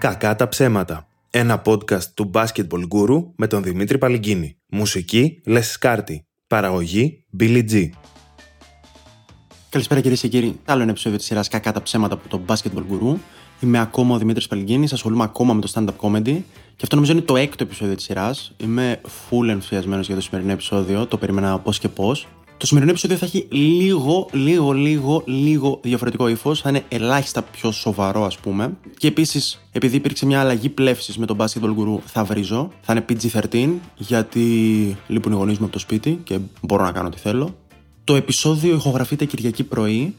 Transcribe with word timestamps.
Κακά 0.00 0.36
τα 0.36 0.48
ψέματα. 0.48 1.06
Ένα 1.30 1.62
podcast 1.64 2.04
του 2.14 2.30
Basketball 2.34 2.88
Guru 2.92 3.24
με 3.36 3.46
τον 3.46 3.62
Δημήτρη 3.62 3.98
Παλυγκίνη. 3.98 4.56
Μουσική 4.70 5.40
Λες 5.46 5.70
Σκάρτη. 5.70 6.26
Παραγωγή 6.46 7.24
Billy 7.40 7.70
G. 7.70 7.88
Καλησπέρα 9.68 10.00
κυρίες 10.00 10.20
και 10.20 10.28
κύριοι. 10.28 10.58
Άλλο 10.64 10.82
ένα 10.82 10.90
επεισόδιο 10.90 11.18
της 11.18 11.26
σειράς 11.26 11.48
Κακά 11.48 11.72
τα 11.72 11.82
ψέματα 11.82 12.14
από 12.14 12.28
το 12.28 12.40
Basketball 12.46 12.84
Guru. 12.92 13.16
Είμαι 13.60 13.78
ακόμα 13.78 14.14
ο 14.14 14.18
Δημήτρης 14.18 14.46
Παλυγκίνη, 14.46 14.86
ασχολούμαι 14.92 15.24
ακόμα 15.24 15.54
με 15.54 15.60
το 15.60 15.72
stand-up 15.74 16.06
comedy 16.08 16.40
και 16.76 16.82
αυτό 16.82 16.94
νομίζω 16.94 17.12
είναι 17.12 17.20
το 17.20 17.36
έκτο 17.36 17.64
επεισόδιο 17.64 17.94
της 17.94 18.04
σειράς. 18.04 18.52
Είμαι 18.56 19.00
full 19.04 19.48
ενθουσιασμένος 19.48 20.06
για 20.06 20.14
το 20.14 20.20
σημερινό 20.20 20.52
επεισόδιο, 20.52 21.06
το 21.06 21.16
περίμενα 21.16 21.58
πώς 21.58 21.78
και 21.78 21.88
πώς. 21.88 22.26
Το 22.60 22.66
σημερινό 22.66 22.90
επεισόδιο 22.90 23.16
θα 23.16 23.24
έχει 23.24 23.46
λίγο, 23.50 24.28
λίγο, 24.32 24.72
λίγο, 24.72 25.22
λίγο 25.26 25.80
διαφορετικό 25.82 26.28
ύφος. 26.28 26.60
Θα 26.60 26.68
είναι 26.68 26.84
ελάχιστα 26.88 27.42
πιο 27.42 27.70
σοβαρό, 27.70 28.24
ας 28.24 28.38
πούμε. 28.38 28.72
Και 28.98 29.06
επίσης, 29.06 29.60
επειδή 29.72 29.96
υπήρξε 29.96 30.26
μια 30.26 30.40
αλλαγή 30.40 30.68
πλεύσης 30.68 31.18
με 31.18 31.26
τον 31.26 31.36
Basketball 31.40 31.68
Guru, 31.78 31.98
θα 32.04 32.24
βρίζω. 32.24 32.70
Θα 32.80 32.92
είναι 32.92 33.04
PG-13, 33.08 33.70
γιατί 33.96 34.46
λείπουν 35.06 35.32
οι 35.32 35.34
γονείς 35.34 35.58
μου 35.58 35.64
από 35.64 35.72
το 35.72 35.78
σπίτι 35.78 36.20
και 36.24 36.38
μπορώ 36.60 36.84
να 36.84 36.92
κάνω 36.92 37.06
ό,τι 37.06 37.18
θέλω. 37.18 37.56
Το 38.04 38.14
επεισόδιο 38.14 38.74
ηχογραφείται 38.74 39.24
Κυριακή 39.24 39.64
πρωί 39.64 40.14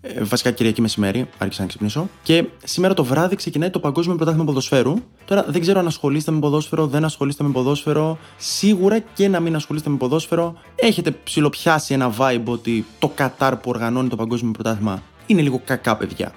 ε, 0.00 0.24
βασικά 0.24 0.50
Κυριακή 0.50 0.80
μεσημέρι, 0.80 1.28
άρχισα 1.38 1.62
να 1.62 1.68
ξυπνήσω. 1.68 2.08
Και 2.22 2.44
σήμερα 2.64 2.94
το 2.94 3.04
βράδυ 3.04 3.36
ξεκινάει 3.36 3.70
το 3.70 3.78
Παγκόσμιο 3.80 4.16
Πρωτάθλημα 4.16 4.46
Ποδοσφαίρου. 4.46 4.94
Τώρα 5.24 5.44
δεν 5.48 5.60
ξέρω 5.60 5.78
αν 5.78 5.86
ασχολείστε 5.86 6.30
με 6.30 6.38
ποδόσφαιρο, 6.38 6.86
δεν 6.86 7.04
ασχολείστε 7.04 7.44
με 7.44 7.50
ποδόσφαιρο. 7.50 8.18
Σίγουρα 8.36 8.98
και 8.98 9.28
να 9.28 9.40
μην 9.40 9.54
ασχολείστε 9.54 9.90
με 9.90 9.96
ποδόσφαιρο, 9.96 10.54
έχετε 10.74 11.10
ψιλοπιάσει 11.10 11.94
ένα 11.94 12.14
vibe 12.18 12.44
ότι 12.44 12.86
το 12.98 13.08
Κατάρ 13.08 13.56
που 13.56 13.70
οργανώνει 13.70 14.08
το 14.08 14.16
Παγκόσμιο 14.16 14.52
Πρωτάθλημα 14.52 15.02
είναι 15.26 15.42
λίγο 15.42 15.60
κακά 15.64 15.96
παιδιά. 15.96 16.32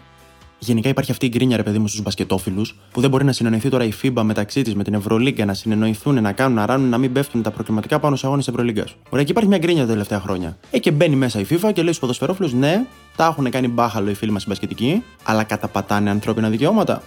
Γενικά 0.63 0.89
υπάρχει 0.89 1.11
αυτή 1.11 1.25
η 1.25 1.29
γκρίνια, 1.29 1.57
ρε 1.57 1.63
παιδί 1.63 1.79
μου, 1.79 1.87
στους 1.87 2.01
μπασκετόφιλους, 2.01 2.75
που 2.91 3.01
δεν 3.01 3.09
μπορεί 3.09 3.23
να 3.23 3.31
συνεννοηθεί 3.31 3.69
τώρα 3.69 3.83
η 3.83 3.91
FIBA 4.01 4.21
μεταξύ 4.23 4.61
της 4.61 4.75
με 4.75 4.83
την 4.83 4.93
Ευρωλίγκα, 4.93 5.45
να 5.45 5.53
συνεννοηθούν, 5.53 6.21
να 6.21 6.31
κάνουν, 6.31 6.55
να 6.55 6.65
ράνουν, 6.65 6.89
να 6.89 6.97
μην 6.97 7.11
πέφτουν 7.11 7.41
τα 7.41 7.51
προκριματικά 7.51 7.99
πάνω 7.99 8.15
σε 8.15 8.25
αγώνες 8.25 8.47
Ευρωλίγκας. 8.47 8.95
Ωραία, 9.09 9.23
και 9.23 9.31
υπάρχει 9.31 9.49
μια 9.49 9.57
γκρίνια 9.57 9.81
τα 9.81 9.87
τελευταία 9.87 10.19
χρόνια. 10.19 10.57
Ε, 10.71 10.79
και 10.79 10.91
μπαίνει 10.91 11.15
μέσα 11.15 11.39
η 11.39 11.45
FIFA 11.49 11.71
και 11.73 11.81
λέει 11.81 11.87
στους 11.87 11.99
ποδοσφαιρόφιλους, 11.99 12.53
ναι, 12.53 12.85
τα 13.15 13.25
έχουν 13.25 13.49
κάνει 13.49 13.67
μπάχαλο 13.67 14.09
οι 14.09 14.13
φίλοι 14.13 14.31
μας 14.31 14.43
οι 14.43 14.45
μπασκετικοί, 14.47 15.03
αλλά 15.23 15.43
καταπατάνε 15.43 16.09
ανθρώπινα 16.09 16.49
δικαιώματα. 16.49 17.01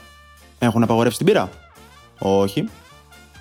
Έχουν 0.58 0.82
απαγορεύσει 0.82 1.16
την 1.16 1.26
πύρα. 1.26 1.50
Όχι. 2.18 2.68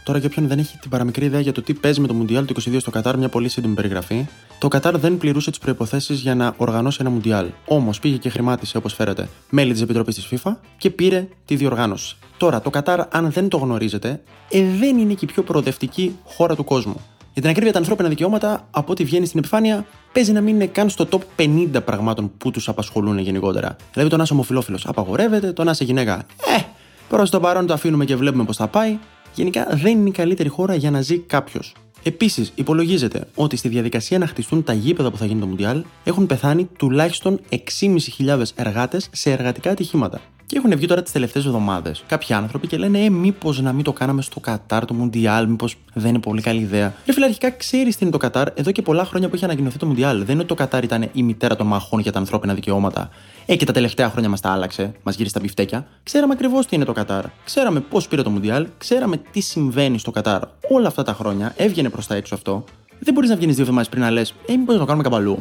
Τώρα 0.05 0.19
για 0.19 0.29
όποιον 0.31 0.47
δεν 0.47 0.59
έχει 0.59 0.77
την 0.77 0.89
παραμικρή 0.89 1.25
ιδέα 1.25 1.39
για 1.39 1.51
το 1.51 1.61
τι 1.61 1.73
παίζει 1.73 2.01
με 2.01 2.07
το 2.07 2.13
Μουντιάλ 2.13 2.45
του 2.45 2.53
22 2.61 2.75
στο 2.79 2.91
Κατάρ, 2.91 3.17
μια 3.17 3.29
πολύ 3.29 3.49
σύντομη 3.49 3.75
περιγραφή. 3.75 4.25
Το 4.59 4.67
Κατάρ 4.67 4.97
δεν 4.97 5.17
πληρούσε 5.17 5.49
τις 5.49 5.59
προποθέσει 5.59 6.13
για 6.13 6.35
να 6.35 6.53
οργανώσει 6.57 6.97
ένα 7.01 7.09
Μουντιάλ. 7.09 7.47
Όμως 7.65 7.99
πήγε 7.99 8.17
και 8.17 8.29
χρημάτισε, 8.29 8.77
όπως 8.77 8.93
φέρετε, 8.93 9.29
μέλη 9.49 9.71
της 9.71 9.81
Επιτροπής 9.81 10.15
της 10.15 10.27
FIFA 10.31 10.55
και 10.77 10.89
πήρε 10.89 11.27
τη 11.45 11.55
διοργάνωση. 11.55 12.15
Τώρα, 12.37 12.61
το 12.61 12.69
Κατάρ, 12.69 12.99
αν 13.09 13.31
δεν 13.31 13.47
το 13.47 13.57
γνωρίζετε, 13.57 14.21
ε, 14.49 14.63
δεν 14.79 14.97
είναι 14.97 15.13
και 15.13 15.25
η 15.25 15.27
πιο 15.27 15.43
προοδευτική 15.43 16.15
χώρα 16.23 16.55
του 16.55 16.63
κόσμου. 16.63 17.01
Για 17.33 17.41
την 17.41 17.49
ακρίβεια, 17.49 17.71
τα 17.71 17.79
ανθρώπινα 17.79 18.09
δικαιώματα, 18.09 18.67
από 18.71 18.91
ό,τι 18.91 19.03
βγαίνει 19.03 19.25
στην 19.25 19.39
επιφάνεια, 19.39 19.85
παίζει 20.11 20.31
να 20.31 20.41
μην 20.41 20.55
είναι 20.55 20.65
καν 20.65 20.89
στο 20.89 21.07
top 21.11 21.19
50 21.41 21.81
πραγμάτων 21.85 22.31
που 22.37 22.51
τους 22.51 22.67
απασχολούν 22.67 23.17
γενικότερα. 23.17 23.75
Δηλαδή, 23.93 24.09
το 24.09 24.17
να 24.17 24.23
είσαι 24.23 24.33
ομοφυλόφιλο 24.33 24.79
απαγορεύεται, 24.83 25.51
το 25.51 25.63
να 25.63 25.71
είσαι 25.71 25.83
γυναίκα, 25.83 26.25
ε, 26.57 26.61
προς 27.09 27.29
το 27.29 27.39
παρόν 27.39 27.65
το 27.65 27.73
αφήνουμε 27.73 28.05
και 28.05 28.15
βλέπουμε 28.15 28.43
πώς 28.43 28.55
θα 28.55 28.67
πάει. 28.67 28.97
Γενικά, 29.35 29.67
δεν 29.71 29.91
είναι 29.91 30.09
η 30.09 30.11
καλύτερη 30.11 30.49
χώρα 30.49 30.75
για 30.75 30.91
να 30.91 31.01
ζει 31.01 31.19
κάποιος. 31.19 31.73
Επίσης, 32.03 32.51
υπολογίζεται 32.55 33.27
ότι 33.35 33.55
στη 33.55 33.67
διαδικασία 33.67 34.17
να 34.17 34.27
χτιστούν 34.27 34.63
τα 34.63 34.73
γήπεδα 34.73 35.11
που 35.11 35.17
θα 35.17 35.25
γίνει 35.25 35.39
το 35.39 35.47
Μουντιάλ 35.47 35.83
έχουν 36.03 36.25
πεθάνει 36.25 36.69
τουλάχιστον 36.77 37.39
6.500 37.49 38.41
εργάτες 38.55 39.09
σε 39.11 39.31
εργατικά 39.31 39.71
ατυχήματα. 39.71 40.21
Και 40.47 40.57
έχουν 40.57 40.75
βγει 40.77 40.85
τώρα 40.87 41.03
τις 41.03 41.11
τελευταίες 41.11 41.45
εβδομάδες 41.45 42.03
κάποιοι 42.07 42.35
άνθρωποι 42.35 42.67
και 42.67 42.77
λένε, 42.77 42.99
Ε, 42.99 43.09
μήπως 43.09 43.61
να 43.61 43.73
μην 43.73 43.83
το 43.83 43.93
κάναμε 43.93 44.21
στο 44.21 44.39
Κατάρ, 44.39 44.85
το 44.85 44.93
Μουντιάλ, 44.93 45.47
μήπως 45.49 45.75
δεν 45.93 46.09
είναι 46.09 46.19
πολύ 46.19 46.41
καλή 46.41 46.61
ιδέα. 46.61 46.93
Ρε 47.05 47.13
φίλε, 47.13 47.25
αρχικά 47.25 47.51
ξέρεις 47.51 47.95
τι 47.95 48.03
είναι 48.03 48.11
το 48.11 48.17
Κατάρ 48.17 48.47
εδώ 48.53 48.71
και 48.71 48.81
πολλά 48.81 49.05
χρόνια 49.05 49.29
που 49.29 49.35
είχε 49.35 49.45
ανακοινωθεί 49.45 49.77
το 49.77 49.85
Μουντιάλ. 49.85 50.17
Δεν 50.17 50.29
είναι 50.29 50.39
ότι 50.39 50.47
το 50.47 50.55
Κατάρ 50.55 50.83
ήταν 50.83 51.09
η 51.13 51.23
μητέρα 51.23 51.55
των 51.55 51.67
μαχών 51.67 51.99
για 51.99 52.11
τα 52.11 52.19
ανθρώπινα 52.19 52.53
δικαιώματα. 52.53 53.09
Ε, 53.45 53.55
και 53.55 53.65
τα 53.65 53.71
τελευταία 53.71 54.09
χρόνια 54.09 54.29
μας 54.29 54.39
τα 54.39 54.51
άλλαξε, 54.51 54.93
μας 55.03 55.15
γύρισε 55.15 55.33
τα 55.33 55.39
μπιφτέκια. 55.39 55.87
Ξέραμε 56.03 56.33
ακριβώς 56.33 56.65
τι 56.65 56.75
είναι 56.75 56.85
το 56.85 56.93
Κατάρ. 56.93 57.23
Ξέραμε 57.45 57.79
πώς 57.79 58.07
πήρε 58.07 58.21
το 58.21 58.29
Μουντιάλ, 58.29 58.67
ξέραμε 58.77 59.17
τι 59.31 59.39
συμβαίνει 59.41 59.97
στο 59.99 60.11
Κατάρ 60.11 60.41
όλα 60.69 60.87
αυτά 60.87 61.03
τα 61.03 61.13
χρόνια. 61.13 61.53
Έβγαινε 61.57 61.89
προς 61.89 62.07
τα 62.07 62.15
έξω 62.15 62.35
αυτό. 62.35 62.63
Δεν 62.99 63.13
μπορείς 63.13 63.29
να 63.29 63.35
βγει 63.35 63.45
δύο 63.45 63.61
εβδομάδες 63.61 63.89
πριν 63.89 64.01
να 64.01 64.11
λες, 64.11 64.33
Ε, 64.47 64.55
μήπως 64.55 64.73
να 64.73 64.79
το 64.79 64.85
κάνουμε 64.85 65.03
καμπαλού. 65.03 65.37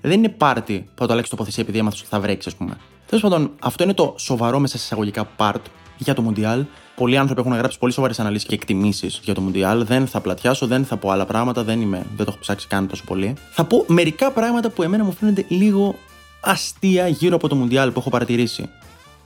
Δεν 0.00 0.18
είναι 0.18 0.28
πάρτι 0.28 0.78
που 0.78 1.00
θα 1.00 1.06
το 1.06 1.12
αλλάξει 1.12 1.30
τοποθεσία 1.30 1.62
επειδή 1.62 1.78
έμαθες 1.78 2.00
ότι 2.00 2.08
θα 2.08 2.20
βρέξεις, 2.20 2.52
ας 2.52 2.58
πούμε. 2.58 2.76
Τέλος 3.06 3.22
πάντων, 3.22 3.50
αυτό 3.58 3.82
είναι 3.82 3.94
το 3.94 4.14
σοβαρό 4.18 4.58
μέσα 4.58 4.78
σε 4.78 4.84
εισαγωγικά 4.84 5.28
part 5.36 5.60
για 5.96 6.14
το 6.14 6.22
Μουντιάλ. 6.22 6.64
Πολλοί 6.96 7.16
άνθρωποι 7.16 7.40
έχουν 7.40 7.52
γράψει 7.52 7.78
πολύ 7.78 7.92
σοβαρές 7.92 8.20
αναλύσεις 8.20 8.48
και 8.48 8.54
εκτιμήσεις 8.54 9.20
για 9.24 9.34
το 9.34 9.40
Μουντιάλ. 9.40 9.84
Δεν 9.84 10.06
θα 10.06 10.20
πλατιάσω, 10.20 10.66
δεν 10.66 10.84
θα 10.84 10.96
πω 10.96 11.10
άλλα 11.10 11.26
πράγματα, 11.26 11.64
δεν, 11.64 11.80
είμαι, 11.80 12.06
δεν 12.16 12.24
το 12.24 12.30
έχω 12.32 12.38
ψάξει 12.40 12.66
καν 12.66 12.88
τόσο 12.88 13.04
πολύ. 13.04 13.34
Θα 13.50 13.64
πω 13.64 13.84
μερικά 13.86 14.30
πράγματα 14.30 14.70
που 14.70 14.82
εμένα 14.82 15.04
μου 15.04 15.12
φαίνονται 15.12 15.44
λίγο 15.48 15.94
αστεία 16.40 17.08
γύρω 17.08 17.36
από 17.36 17.48
το 17.48 17.54
Μουντιάλ 17.54 17.90
που 17.90 17.98
έχω 17.98 18.10
παρατηρήσει. 18.10 18.70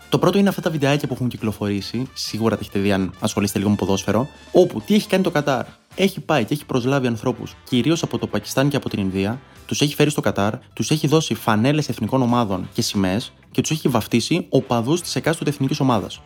Το 0.09 0.19
πρώτο 0.19 0.39
είναι 0.39 0.49
αυτά 0.49 0.61
τα 0.61 0.71
βιντεάκια 0.71 1.09
που 1.09 1.15
έχουν 1.15 1.29
κυκλοφορήσει. 1.29 2.09
Σίγουρα 2.15 2.55
τα 2.55 2.61
έχετε 2.63 2.79
δει 2.79 2.93
αν 2.93 3.13
ασχολείστε 3.21 3.59
λίγο 3.59 3.71
με 3.71 3.77
ποδόσφαιρο. 3.77 4.29
Όπου 4.53 4.81
τι 4.81 4.95
έχει 4.95 5.09
κάνει 5.09 5.23
το 5.23 5.31
Κατάρ. 5.31 5.65
Έχει 6.01 6.21
πάει 6.21 6.45
και 6.45 6.55
έχει 6.55 6.67
προσλάβει 6.67 7.07
ανθρώπους, 7.07 7.55
κυρίως 7.65 8.03
από 8.03 8.19
το 8.19 8.27
Πακιστάν 8.27 8.69
και 8.69 8.77
από 8.77 8.89
την 8.89 9.01
Ινδία, 9.01 9.41
τους 9.67 9.81
έχει 9.81 9.95
φέρει 9.95 10.11
στο 10.11 10.21
Κατάρ, 10.21 10.55
τους 10.73 10.91
έχει 10.91 11.07
δώσει 11.07 11.35
φανέλες 11.35 11.89
εθνικών 11.89 12.23
ομάδων 12.23 12.69
και 12.73 12.83
σημαίες 12.83 13.33
και 13.51 13.61
τους 13.61 13.71
έχει 13.71 13.89
βαφτίσει 13.89 14.47
οπαδούς 14.49 15.01
της 15.01 15.17
εκάστοτε 15.17 15.51
εθνικής 15.51 15.81
ομάδας. 15.81 16.21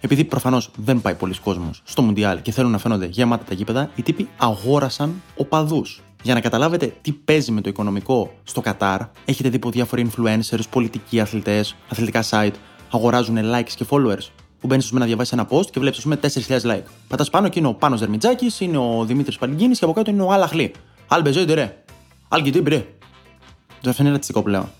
Επειδή 0.00 0.24
προφανώς 0.24 0.70
δεν 0.76 1.00
πάει 1.00 1.14
πολλοί 1.14 1.34
κόσμος 1.38 1.82
στο 1.84 2.02
Μουντιάλ 2.02 2.42
και 2.42 2.52
θέλουν 2.52 2.70
να 2.70 2.78
φαίνονται 2.78 3.06
γεμάτα 3.06 3.44
τα 3.44 3.54
γήπεδα, 3.54 3.90
οι 3.94 4.02
τύποι 4.02 4.28
αγόρασαν 4.36 5.22
οπαδούς. 5.36 6.02
Για 6.22 6.34
να 6.34 6.40
καταλάβετε 6.40 6.94
τι 7.00 7.12
παίζει 7.12 7.52
με 7.52 7.60
το 7.60 7.68
οικονομικό 7.68 8.34
στο 8.44 8.60
Κατάρ, 8.60 9.00
έχετε 9.24 9.48
δει 9.48 9.58
που 9.58 9.70
διάφοροι 9.70 10.10
influencers, 10.10 10.68
πολιτικοί 10.70 11.20
αθλητές, 11.20 11.76
αθλητικά 11.88 12.24
site 12.30 12.54
αγοράζουν 12.90 13.36
likes 13.42 13.72
και 13.76 13.86
followers. 13.90 14.41
Που 14.62 14.68
μπαίνεις 14.68 14.92
να 14.92 15.04
διαβάσεις 15.04 15.32
ένα 15.32 15.46
post 15.50 15.66
και 15.70 15.80
βλέπεις, 15.80 15.98
ας 15.98 16.04
πούμε, 16.04 16.16
4.000 16.16 16.70
like. 16.70 16.82
Πατάς 17.08 17.30
πάνω 17.30 17.48
και 17.48 17.58
είναι 17.58 17.68
ο 17.68 17.74
Πάνος 17.74 18.00
Δερμιτζάκης, 18.00 18.60
είναι 18.60 18.78
ο 18.78 19.04
Δημήτρης 19.04 19.38
Παλιγκίνης 19.38 19.78
και 19.78 19.84
από 19.84 19.94
κάτω 19.94 20.10
είναι 20.10 20.22
ο 20.22 20.32
Αλαχλή. 20.32 20.72
Αλμπεζόιντε 21.08 21.54
ρε. 21.54 21.82
Αλγκητή 22.28 22.60
μπρε. 22.60 22.86
Δεν 23.80 23.92
φαίνεται 23.92 24.14
ρατσιστικό 24.14 24.42
πλέον. 24.42 24.70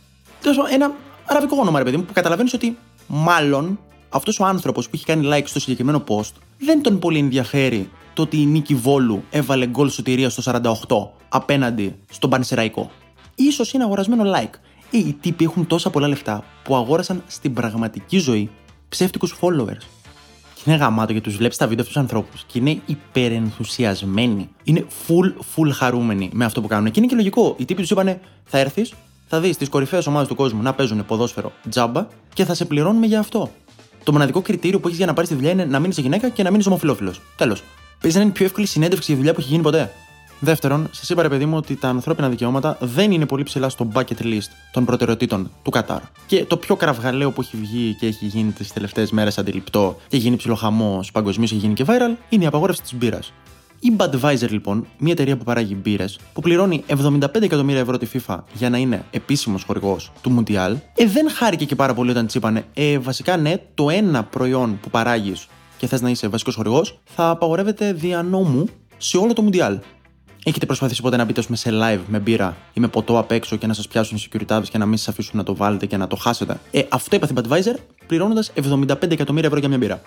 Τέλος 0.40 0.58
ένα 0.72 0.92
αραβικό 1.26 1.56
όνομα, 1.60 1.78
ρε 1.78 1.84
παιδί 1.84 1.96
μου, 1.96 2.04
που 2.04 2.12
καταλαβαίνεις 2.12 2.52
ότι 2.52 2.78
μάλλον 3.06 3.78
αυτός 4.08 4.40
ο 4.40 4.44
άνθρωπος 4.44 4.84
που 4.88 4.90
έχει 4.94 5.04
κάνει 5.04 5.28
like 5.32 5.44
στο 5.44 5.60
συγκεκριμένο 5.60 6.04
post 6.08 6.32
δεν 6.58 6.82
τον 6.82 6.98
πολύ 6.98 7.18
ενδιαφέρει 7.18 7.90
το 8.14 8.22
ότι 8.22 8.40
η 8.40 8.46
Νίκη 8.46 8.74
Βόλου 8.74 9.24
έβαλε 9.30 9.66
γκολ 9.66 9.90
σωτηρία 9.90 10.30
στο 10.30 10.60
48 10.88 11.08
απέναντι 11.28 11.96
στον 12.10 12.30
Πανσεραϊκό. 12.30 12.90
Ίσως 13.34 13.72
είναι 13.72 13.84
αγορασμένο 13.84 14.22
like. 14.36 14.54
Ε, 14.90 14.98
οι 14.98 15.16
τύποι 15.20 15.44
έχουν 15.44 15.66
τόσα 15.66 15.90
πολλά 15.90 16.08
λεφτά 16.08 16.44
που 16.62 16.76
αγόρασαν 16.76 17.22
στην 17.26 17.52
πραγματική 17.52 18.18
ζωή 18.18 18.50
ψεύτικους 18.92 19.34
followers. 19.40 19.82
Και 20.54 20.62
είναι 20.64 20.76
γαμάτο 20.76 21.12
γιατί 21.12 21.28
τους 21.28 21.36
βλέπεις 21.36 21.56
τα 21.56 21.66
βίντεο 21.66 21.84
αυτούς 21.84 21.94
τους 21.94 22.02
ανθρώπους 22.02 22.44
και 22.46 22.58
είναι 22.58 22.80
υπερενθουσιασμένοι. 22.86 24.48
Είναι 24.64 24.86
full, 25.06 25.32
full 25.54 25.70
χαρούμενοι 25.72 26.30
με 26.32 26.44
αυτό 26.44 26.60
που 26.60 26.68
κάνουν. 26.68 26.90
Και 26.90 27.00
είναι 27.00 27.08
και 27.08 27.14
λογικό. 27.14 27.54
Οι 27.58 27.64
τύποι 27.64 27.80
τους 27.80 27.90
είπανε, 27.90 28.20
θα 28.44 28.58
έρθεις, 28.58 28.92
θα 29.28 29.40
δεις 29.40 29.56
τις 29.56 29.68
κορυφαίες 29.68 30.06
ομάδες 30.06 30.28
του 30.28 30.34
κόσμου 30.34 30.62
να 30.62 30.72
παίζουν 30.72 31.06
ποδόσφαιρο 31.06 31.52
τζάμπα 31.68 32.06
και 32.34 32.44
θα 32.44 32.54
σε 32.54 32.64
πληρώνουμε 32.64 33.06
για 33.06 33.18
αυτό. 33.18 33.50
Το 34.04 34.12
μοναδικό 34.12 34.42
κριτήριο 34.42 34.80
που 34.80 34.86
έχεις 34.86 34.98
για 34.98 35.06
να 35.06 35.14
πάρεις 35.14 35.30
τη 35.30 35.36
δουλειά 35.36 35.50
είναι 35.50 35.64
να 35.64 35.78
μείνεις 35.78 35.98
γυναίκα 35.98 36.28
και 36.28 36.42
να 36.42 36.50
μείνεις 36.50 36.66
ομοφυλόφιλο. 36.66 37.14
Τέλος. 37.36 37.62
Παίζει 38.00 38.16
να 38.16 38.22
είναι 38.22 38.32
η 38.32 38.34
πιο 38.34 38.44
εύκολη 38.44 38.66
συνέντευξη 38.66 39.06
για 39.06 39.16
δουλειά 39.16 39.34
που 39.34 39.40
έχει 39.40 39.48
γίνει 39.48 39.62
ποτέ. 39.62 39.92
Δεύτερον, 40.44 40.88
σας 40.90 41.10
είπα 41.10 41.22
ρε 41.22 41.28
παιδί 41.28 41.44
μου 41.46 41.56
ότι 41.56 41.76
τα 41.76 41.88
ανθρώπινα 41.88 42.28
δικαιώματα 42.28 42.76
δεν 42.80 43.10
είναι 43.10 43.26
πολύ 43.26 43.42
ψηλά 43.42 43.68
στο 43.68 43.88
bucket 43.94 44.22
list 44.22 44.50
των 44.72 44.84
προτεραιοτήτων 44.84 45.50
του 45.62 45.70
Κατάρ. 45.70 46.00
Και 46.26 46.44
το 46.44 46.56
πιο 46.56 46.76
κραυγαλαίο 46.76 47.30
που 47.30 47.40
έχει 47.40 47.56
βγει 47.56 47.94
και 47.94 48.06
έχει 48.06 48.26
γίνει 48.26 48.50
τις 48.50 48.72
τελευταίες 48.72 49.10
μέρες 49.10 49.38
αντιληπτό 49.38 49.96
και 50.08 50.16
έχει 50.16 50.24
γίνει 50.24 50.36
ψιλοχαμός 50.36 51.12
παγκοσμίως, 51.12 51.50
έχει 51.50 51.60
γίνει 51.60 51.74
και 51.74 51.84
viral, 51.86 52.16
είναι 52.28 52.44
η 52.44 52.46
απαγόρευση 52.46 52.82
της 52.82 52.94
μπύρας. 52.94 53.32
Η 53.80 53.92
Budweiser 53.96 54.48
λοιπόν, 54.50 54.86
μια 54.98 55.12
εταιρεία 55.12 55.36
που 55.36 55.44
παράγει 55.44 55.76
μπύρες, 55.82 56.18
που 56.32 56.40
πληρώνει 56.40 56.84
75 56.86 57.42
εκατομμύρια 57.42 57.80
ευρώ 57.80 57.98
τη 57.98 58.06
FIFA 58.12 58.38
για 58.52 58.70
να 58.70 58.78
είναι 58.78 59.04
επίσημος 59.10 59.62
χορηγός 59.62 60.12
του 60.20 60.36
Mundial, 60.38 60.74
ε, 60.96 61.06
δεν 61.06 61.30
χάρηκε 61.30 61.64
και 61.64 61.74
πάρα 61.74 61.94
πολύ 61.94 62.10
όταν 62.10 62.26
της 62.26 62.34
είπανε, 62.34 62.64
Ε, 62.74 62.98
βασικά 62.98 63.36
ναι, 63.36 63.54
το 63.74 63.90
ένα 63.90 64.24
προϊόν 64.24 64.78
που 64.82 64.90
παράγεις 64.90 65.46
και 65.76 65.86
θες 65.86 66.00
να 66.00 66.10
είσαι 66.10 66.28
βασικός 66.28 66.54
χορηγός, 66.54 67.00
θα 67.04 67.30
απαγορεύεται 67.30 67.92
δια 67.92 68.22
νόμου 68.22 68.68
σε 68.96 69.16
όλο 69.16 69.32
το 69.32 69.48
Mundial. 69.48 69.78
Έχετε 70.44 70.66
προσπαθήσει 70.66 71.02
ποτέ 71.02 71.16
να 71.16 71.24
μπείτε 71.24 71.42
σε 71.52 71.70
live 71.72 72.00
με 72.06 72.18
μπύρα 72.18 72.56
ή 72.72 72.80
με 72.80 72.88
ποτό 72.88 73.18
απ' 73.18 73.30
έξω 73.30 73.56
και 73.56 73.66
να 73.66 73.72
σας 73.72 73.88
πιάσουν 73.88 74.16
οι 74.16 74.22
security 74.30 74.62
και 74.70 74.78
να 74.78 74.86
μην 74.86 74.96
σας 74.98 75.08
αφήσουν 75.08 75.36
να 75.36 75.42
το 75.42 75.56
βάλετε 75.56 75.86
και 75.86 75.96
να 75.96 76.06
το 76.06 76.16
χάσετε; 76.16 76.60
Ε, 76.70 76.82
αυτό 76.88 77.16
έπαθε 77.16 77.32
η 77.32 77.42
Budweiser 77.42 77.74
πληρώνοντα 78.06 78.44
75 78.54 79.10
εκατομμύρια 79.10 79.48
ευρώ 79.48 79.58
για 79.58 79.68
μια 79.68 79.78
μπύρα. 79.78 80.02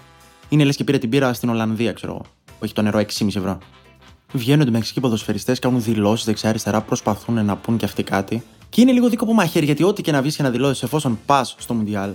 Είναι 0.49 0.63
λες 0.63 0.75
και 0.75 0.83
πήρε 0.83 0.97
την 0.97 1.09
μπύρα 1.09 1.33
στην 1.33 1.49
Ολλανδία, 1.49 1.93
ξέρω 1.93 2.11
εγώ, 2.11 2.21
που 2.45 2.65
έχει 2.65 2.73
το 2.73 2.81
νερό 2.81 2.99
6,5 2.99 3.27
ευρώ. 3.35 3.57
Βγαίνουν 4.31 4.69
μεξικοί 4.69 4.99
ποδοσφαιριστές, 4.99 5.59
κάνουν 5.59 5.81
δηλώσεις 5.81 6.25
δεξιά-αριστερά, 6.25 6.81
προσπαθούν 6.81 7.45
να 7.45 7.55
πούν 7.55 7.77
και 7.77 7.85
αυτοί 7.85 8.03
κάτι. 8.03 8.43
Και 8.69 8.81
είναι 8.81 8.91
λίγο 8.91 9.09
δίκοπο 9.09 9.33
μαχαίρι 9.33 9.65
γιατί 9.65 9.83
ό,τι 9.83 10.01
και 10.01 10.11
να 10.11 10.21
βγεις 10.21 10.35
και 10.35 10.43
να 10.43 10.49
δηλώσεις 10.49 10.83
εφόσον 10.83 11.19
πας 11.25 11.55
στο 11.57 11.73
Μουντιάλ 11.73 12.11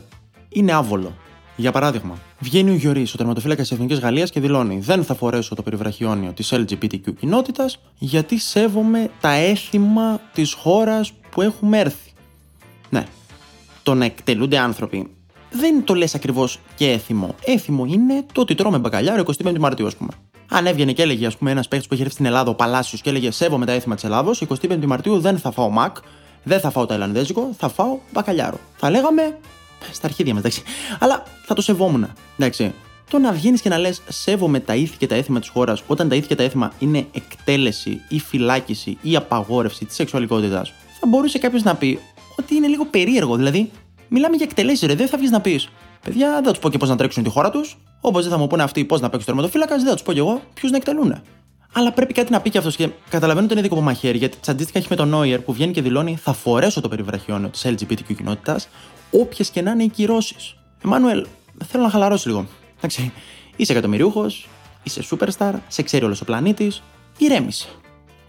είναι 0.48 0.72
άβολο. 0.72 1.14
Για 1.60 1.72
παράδειγμα, 1.72 2.18
βγαίνει 2.38 2.70
ο 2.70 2.74
Γιωρή, 2.74 3.06
ο 3.14 3.16
τερματοφύλακας 3.16 3.68
της 3.68 3.76
Εθνικής 3.76 3.98
Γαλλίας 3.98 4.30
και 4.30 4.40
δηλώνει: 4.40 4.78
Δεν 4.78 5.04
θα 5.04 5.14
φορέσω 5.14 5.54
το 5.54 5.62
περιβραχιόνιο 5.62 6.32
της 6.32 6.52
LGBTQ 6.52 7.14
κοινότητας 7.18 7.78
γιατί 7.98 8.38
σέβομαι 8.38 9.10
τα 9.20 9.32
έθιμα 9.32 10.20
της 10.32 10.52
χώρας 10.52 11.12
που 11.30 11.42
έχουμε 11.42 11.78
έρθει. 11.78 12.12
Ναι. 12.90 13.06
Το 13.82 13.94
να 13.94 14.04
εκτελούνται 14.04 14.58
άνθρωποι 14.58 15.10
δεν 15.50 15.84
το 15.84 15.94
λες 15.94 16.14
ακριβώς 16.14 16.58
και 16.76 16.90
έθιμο. 16.90 17.34
Έθιμο 17.44 17.84
είναι 17.84 18.24
το 18.32 18.40
ότι 18.40 18.54
τρώμε 18.54 18.78
μπακαλιάρο 18.78 19.24
25 19.44 19.58
Μαρτίου, 19.58 19.86
ας 19.86 19.96
πούμε. 19.96 20.10
Αν 20.48 20.66
έβγαινε 20.66 20.92
και 20.92 21.02
έλεγε, 21.02 21.26
ας 21.26 21.36
πούμε, 21.36 21.50
ένας 21.50 21.68
παίχτης 21.68 21.88
που 21.88 21.94
έχει 21.94 22.02
έρθει 22.02 22.14
στην 22.14 22.26
Ελλάδα, 22.26 22.50
ο 22.50 22.54
Παλάσιος, 22.54 23.00
και 23.00 23.10
έλεγε 23.10 23.30
Σέβομαι 23.30 23.66
τα 23.66 23.72
έθιμα 23.72 23.94
της 23.94 24.04
Ελλάδος, 24.04 24.40
25 24.40 24.86
Μαρτίου 24.86 25.20
δεν 25.20 25.38
θα 25.38 25.50
φάω 25.50 25.68
μακ, 25.68 25.96
δεν 26.42 26.60
θα 26.60 26.70
φάω 26.70 26.86
ταϊλανδέζικο, 26.86 27.50
θα 27.58 27.68
φάω 27.68 27.98
μπακαλιάρο. 28.12 28.58
Θα 28.76 28.90
λέγαμε. 28.90 29.38
Στα 29.92 30.06
αρχίδια 30.06 30.32
μας, 30.32 30.42
εντάξει. 30.42 30.62
Αλλά 30.98 31.22
θα 31.44 31.54
το 31.54 31.62
σεβόμουν. 31.62 32.12
Εντάξει. 32.38 32.74
Το 33.10 33.18
να 33.18 33.32
βγαίνεις 33.32 33.60
και 33.60 33.68
να 33.68 33.78
λες 33.78 34.02
Σέβομαι 34.08 34.60
τα 34.60 34.74
ήθη 34.74 34.96
και 34.96 35.06
τα 35.06 35.14
έθιμα 35.14 35.40
της 35.40 35.48
χώρας, 35.48 35.82
όταν 35.86 36.08
τα 36.08 36.14
ήθη 36.14 36.26
και 36.26 36.34
τα 36.34 36.42
έθιμα 36.42 36.72
είναι 36.78 37.06
εκτέλεση 37.12 38.00
ή 38.08 38.20
φυλάκιση 38.20 38.98
ή 39.02 39.16
απαγόρευση 39.16 39.84
της 39.84 39.94
σεξουαλικότητας, 39.94 40.72
θα 41.00 41.06
μπορούσε 41.06 41.38
κάποιος 41.38 41.62
να 41.62 41.74
πει 41.74 41.98
ότι 42.38 42.54
είναι 42.54 42.66
λίγο 42.66 42.84
περίεργο. 42.84 43.36
Δηλαδή, 43.36 43.70
μιλάμε 44.08 44.36
για 44.36 44.46
εκτελέσεις, 44.48 44.86
ρε. 44.88 44.94
Δεν 44.94 45.08
θα 45.08 45.18
βγεις 45.18 45.30
να 45.30 45.40
πεις 45.40 45.68
Παιδιά, 46.02 46.32
δεν 46.32 46.44
θα 46.44 46.50
τους 46.50 46.58
πω 46.58 46.70
και 46.70 46.78
πώς 46.78 46.88
να 46.88 46.96
τρέξουν 46.96 47.22
τη 47.22 47.30
χώρα 47.30 47.50
τους. 47.50 47.78
Όπως 48.00 48.22
δεν 48.22 48.32
θα 48.32 48.38
μου 48.38 48.46
πούνε 48.46 48.62
αυτοί 48.62 48.84
πώς 48.84 49.00
να 49.00 49.08
παίξουν 49.08 49.26
τερματοφύλακας, 49.26 49.76
δεν 49.76 49.86
θα 49.86 49.92
τους 49.92 50.02
πω 50.02 50.12
και 50.12 50.18
εγώ 50.18 50.42
ποιους 50.54 50.70
να 50.70 50.76
εκτελούν. 50.76 51.22
Αλλά 51.72 51.92
πρέπει 51.92 52.12
κάτι 52.12 52.32
να 52.32 52.40
πει 52.40 52.50
και 52.50 52.58
αυτός 52.58 52.76
και 52.76 52.88
καταλαβαίνω 53.08 53.44
ότι 53.44 53.54
είναι 53.54 53.62
δίκοπο 53.62 53.80
μαχαίρι, 53.80 54.18
γιατί 54.18 54.36
τσαντίστηκα 54.36 54.78
έχει 54.78 54.86
με 54.90 54.96
τον 54.96 55.08
Νόιερ 55.08 55.40
που 55.40 55.52
βγαίνει 55.52 55.72
και 55.72 55.82
δηλώνει 55.82 56.16
Θα 56.16 56.32
φορέσω 56.32 56.80
το 56.80 56.88
περιβραχιόνιο 56.88 57.48
της 57.48 57.66
LGBTQ 57.66 58.14
κοινότητας, 58.16 58.68
όποιες 59.10 59.50
και 59.50 59.62
να 59.62 59.70
είναι 59.70 59.82
οι 59.82 59.88
κυρώσεις. 59.88 60.56
Εμμάνουελ, 60.84 61.26
θέλω 61.66 61.82
να 61.82 61.90
χαλαρώσει 61.90 62.28
λίγο. 62.28 62.46
Εντάξει, 62.78 63.12
είσαι 63.56 63.72
εκατομμυριούχος, 63.72 64.48
είσαι 64.82 65.02
superstar, 65.10 65.52
σε 65.68 65.82
ξέρει 65.82 66.04
όλος 66.04 66.20
ο 66.20 66.24
πλανήτης, 66.24 66.82
ηρέμησε. 67.18 67.68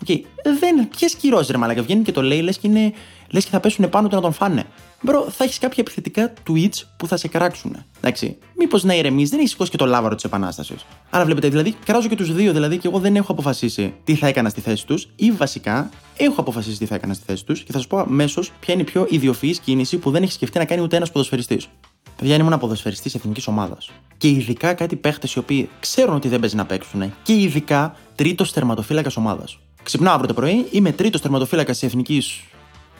Okay. 0.08 0.22
Δεν, 0.60 0.90
ποιες 0.90 1.16
κυρώσεις 1.16 1.52
ρε 1.52 1.58
Μαλάκα, 1.58 1.82
βγαίνει 1.82 2.04
και 2.04 2.12
το 2.12 2.22
λέει, 2.22 2.42
λες 2.42 2.58
και, 2.58 2.68
είναι, 2.68 2.94
λες 3.30 3.44
και 3.44 3.50
θα 3.50 3.60
πέσουν 3.60 3.90
πάνω 3.90 4.08
του 4.08 4.16
να 4.16 4.22
τον 4.22 4.34
φάνε. 4.34 4.66
Μπρο, 5.02 5.28
θα 5.30 5.44
έχεις 5.44 5.58
κάποια 5.58 5.78
επιθετικά 5.78 6.34
tweets 6.50 6.84
που 6.98 7.08
θα 7.08 7.18
σε 7.18 7.28
κράξουν. 7.28 7.76
Εντάξει. 7.98 8.38
Μήπως 8.58 8.84
να 8.84 8.94
ηρεμείς, 8.94 9.30
δεν 9.30 9.40
έχεις 9.40 9.52
σηκώσει 9.52 9.72
και 9.72 9.78
το 9.78 9.86
λάβαρο 9.86 10.16
της 10.16 10.24
Επανάστασης. 10.24 10.86
Άρα 11.10 11.26
βλέπετε, 11.26 11.50
δηλαδή, 11.50 11.76
κράζω 11.86 12.08
και 12.08 12.16
τους 12.16 12.34
δύο, 12.34 12.54
δηλαδή, 12.54 12.78
και 12.78 12.88
εγώ 12.88 13.00
δεν 13.00 13.16
έχω 13.16 13.32
αποφασίσει 13.32 13.94
τι 14.04 14.16
θα 14.16 14.28
έκανα 14.28 14.50
στη 14.50 14.62
θέση 14.62 14.86
τους, 14.86 15.08
ή 15.16 15.32
βασικά 15.32 15.90
έχω 16.18 16.42
αποφασίσει 16.42 16.78
τι 16.78 16.86
θα 16.86 16.96
έκανα 16.96 17.14
στη 17.14 17.24
θέση 17.28 17.46
τους 17.46 17.64
και 17.64 17.72
θα 17.72 17.78
σας 17.78 17.88
πω 17.88 17.98
αμέσως 17.98 18.52
ποια 18.60 18.74
είναι 18.74 18.84
η 18.84 18.86
πιο 18.86 19.08
ιδιοφυής 19.10 19.60
κίνηση 19.60 19.98
που 19.98 20.12
δεν 20.12 20.24
έχει 20.24 20.32
σκεφτεί 20.32 20.58
να 20.58 20.66
κάνει 20.66 20.82
ούτε 20.82 20.96
ένας 20.96 21.12
ποδοσφαιριστής. 21.12 21.68
Παιδιά, 22.16 22.36
ήμουν 22.36 22.60
ποδοσφαιριστής 22.60 23.16
εθνικής 23.16 23.48
ομάδας. 23.48 23.90
Και 24.18 24.28
ειδικά 24.28 24.74
κάτι 24.74 24.96
παίχτες 24.96 25.34
οι 25.34 25.40
οποίοι 25.40 25.70
ξέρουν 25.80 26.16
ότι 26.16 26.28
δεν 26.28 26.40
παίζει 26.40 26.56
να 26.56 26.66
παίξουν. 26.66 27.14
Και 27.24 27.34
ειδικά 27.34 27.96
τρίτος 28.16 28.54
τερματοφύλακας 28.54 29.18
ομάδας. 29.18 29.60
Ξυπνάω 29.84 30.14
αύριο 30.14 30.28
το 30.28 30.34
πρωί, 30.34 30.66
είμαι 30.72 30.92
τρίτος 30.92 31.22
τερματοφύλακας 31.22 31.80
της 31.80 31.88
εθνικής 31.90 32.42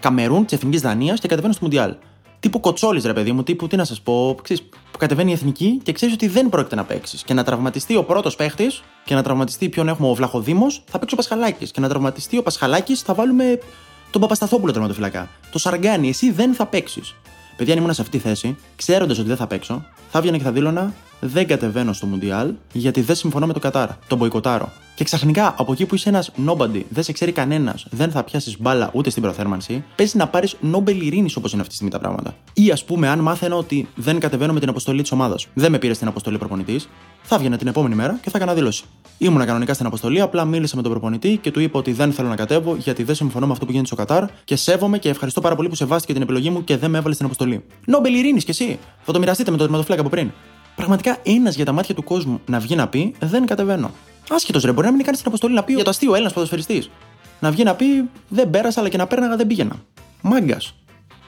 Καμερούν, 0.02 0.46
της 0.46 0.54
εθνικής 0.54 0.82
Δανίας 0.82 1.20
και 1.20 1.28
κατεβαίνω 1.28 1.54
στο 1.54 1.64
Μουντιάλ. 1.64 1.96
Τύπου 2.40 2.60
κοτσόλης, 2.60 3.06
ρε 3.06 3.14
παιδί 3.14 3.32
μου, 3.32 3.44
τύπου 3.44 3.68
τι 3.68 3.76
να 3.76 3.86
σας 3.86 4.02
πω, 4.02 4.38
ξέρεις, 4.44 4.64
που 4.92 4.98
κατεβαίνει 4.98 5.30
η 5.30 5.34
εθνική 5.34 5.80
και 5.84 5.92
ξέρεις 5.92 6.14
ότι 6.14 6.28
δεν 6.28 6.50
πρόκειται 6.50 6.76
να 6.76 6.84
παίξει. 6.84 7.18
Και 7.26 7.34
να 7.34 7.44
τραυματιστεί 7.44 7.96
ο 7.96 8.04
πρώτος 8.04 8.36
παίχτης 8.36 8.84
και 9.06 9.16
να 9.16 9.24
τραυματιστεί 9.24 9.70
ποιον 9.70 9.88
έχουμε 9.88 10.10
ο 10.10 10.14
Βλαχοδήμος, 10.14 10.84
θα 10.90 11.00
παίξει 11.00 11.14
ο 11.14 11.18
Πασχαλάκης. 11.18 11.72
Και 11.72 11.80
να 11.80 11.90
τραυματιστεί 11.90 12.38
ο 12.38 12.44
Πασχαλάκης, 12.44 13.02
θα 13.02 13.14
βάλουμε 13.14 13.60
τον 14.12 14.22
Παπασταθόπουλο 14.22 14.72
τερματοφυλακά. 14.72 15.30
Το 15.52 15.60
Σαργκάνι, 15.60 16.10
εσύ 16.10 16.32
δεν 16.32 16.54
θα 16.54 16.66
παίξεις. 16.66 17.16
Παιδιά, 17.58 17.74
αν 17.74 17.80
ήμουν 17.80 17.94
σε 17.94 18.02
αυτή 18.02 18.18
τη 18.18 18.24
θέση, 18.24 18.56
ξέροντας 18.76 19.18
ότι 19.18 19.28
δεν 19.28 19.38
θα 19.38 19.48
παίξω, 19.48 19.86
θα 20.10 20.18
έβγαινα 20.18 20.38
και 20.38 20.44
θα 20.44 20.52
δήλωνα 20.52 20.94
δεν 21.22 21.48
κατεβαίνω 21.48 21.94
στο 21.94 22.06
Μουντιάλ 22.06 22.54
γιατί 22.72 23.02
δεν 23.02 23.16
συμφωνώ 23.16 23.46
με 23.46 23.54
το 23.54 23.60
Κατάρ. 23.60 23.90
Τον 24.08 24.18
μποϊκοτάρω. 24.18 24.72
Και 24.96 25.04
ξαφνικά 25.04 25.56
από 25.58 25.72
εκεί 25.72 25.86
που 25.86 25.96
είσαι 25.96 26.10
ένας 26.10 26.32
nobody, 26.48 26.82
δεν 26.90 27.04
σε 27.04 27.12
ξέρει 27.12 27.32
κανένας, 27.32 27.86
δεν 27.90 28.12
θα 28.12 28.24
πιάσεις 28.24 28.60
μπάλα 28.60 28.90
ούτε 28.94 29.10
στην 29.10 29.22
προθέρμανση, 29.22 29.84
παίζεις 29.96 30.16
να 30.16 30.28
πάρεις 30.28 30.56
Νόμπελ 30.62 31.02
ειρήνης 31.02 31.36
όπως 31.36 31.52
είναι 31.52 31.62
αυτή 31.62 31.74
τη 31.74 31.76
στιγμή 31.76 31.92
τα 31.94 32.00
πράγματα. 32.00 32.36
Ή 32.54 32.72
ας 32.72 32.84
πούμε, 32.84 33.08
αν 33.08 33.20
μάθαινα 33.20 33.56
ότι 33.56 33.88
δεν 33.96 34.20
κατεβαίνω 34.20 34.54
με 34.54 34.60
την 34.60 34.70
αποστολή 34.70 35.02
της 35.02 35.12
ομάδας, 35.12 35.48
δεν 35.54 35.72
με 35.72 35.78
πήρε 35.78 35.94
στην 35.94 36.08
αποστολή 36.08 36.38
προπονητής, 36.38 36.90
θα 37.22 37.36
έβγαινα 37.36 37.58
την 37.58 37.68
επόμενη 37.68 37.96
μέρα 37.96 38.20
και 38.22 38.30
θα 38.30 38.38
έκανα 38.38 38.54
δήλωση. 38.54 38.84
Ήμουνα 39.18 39.46
κανονικά 39.46 39.74
στην 39.74 39.86
αποστολή, 39.86 40.22
απλά 40.22 40.46
μίλησα 40.46 40.76
με 40.76 40.82
τον 40.82 40.92
προπονητή 40.92 41.38
και 41.42 41.52
του 41.52 41.60
είπα 41.60 41.80
ότι 41.80 41.92
δεν 41.92 42.12
θέλω 42.12 42.28
να 42.28 42.36
κατέβω 42.36 42.76
γιατί 42.76 43.04
δεν 43.04 43.16
συμφωνώ 43.16 43.46
με 43.46 43.52
αυτό 43.52 43.66
που 43.66 43.72
γίνεται 43.72 43.88
στο 43.88 43.96
Κατάρ 43.96 44.26
και 44.44 44.56
σέβομαι 44.56 44.98
και 44.98 45.10
ευχαριστώ 45.10 45.42
πάρα 45.42 45.56
πολύ 45.56 45.70
που 45.70 45.76
σεβάστηκε 45.76 46.14
την 46.14 46.22
επιλογή 46.22 46.50
μου 46.50 46.64
και 46.64 46.78
δεν 46.78 46.90
με 46.90 46.98
έβαλε 46.98 47.14
στην 47.14 47.26
αποστολή. 47.26 47.64
Νόμπελ 47.86 48.14
ειρήνης 48.14 48.44
κι 48.44 48.52
εσύ. 48.52 48.80
Θα 49.02 49.12
το 49.12 49.20
μοιραστείτε 49.20 49.52
με 49.52 49.58
το 49.58 49.64
τερματοφυλάκι 49.64 50.02
από 50.02 50.10
πριν. 50.10 50.32
Πραγματικά 50.82 51.18
ένας 51.24 51.56
για 51.56 51.66
τα 51.66 51.72
μάτια 51.72 51.96
του 51.96 52.04
κόσμου 52.04 52.42
να 52.46 52.60
βγει 52.60 52.76
να 52.76 52.88
πει 52.88 53.16
δεν 53.20 53.46
κατεβαίνω. 53.46 53.92
Άσχετος 54.30 54.64
ρε, 54.64 54.72
μπορεί 54.72 54.88
να 54.88 54.94
μην 54.94 55.06
κάνει 55.06 55.18
την 55.18 55.26
αποστολή 55.28 55.54
να 55.54 55.64
πει 55.64 55.74
για 55.74 55.84
το 55.84 55.90
αστείο 55.90 56.14
Έλληνας 56.14 56.34
ποδοσφαιριστής. 56.34 56.90
Να 57.40 57.52
βγει 57.52 57.64
να 57.64 57.76
πει 57.76 57.86
δεν 58.28 58.50
πέρασα, 58.50 58.80
αλλά 58.80 58.90
και 58.90 58.98
να 58.98 59.08
πέρναγα 59.08 59.36
δεν 59.36 59.48
πήγαινα. 59.48 59.76
Μάγκας. 60.22 60.74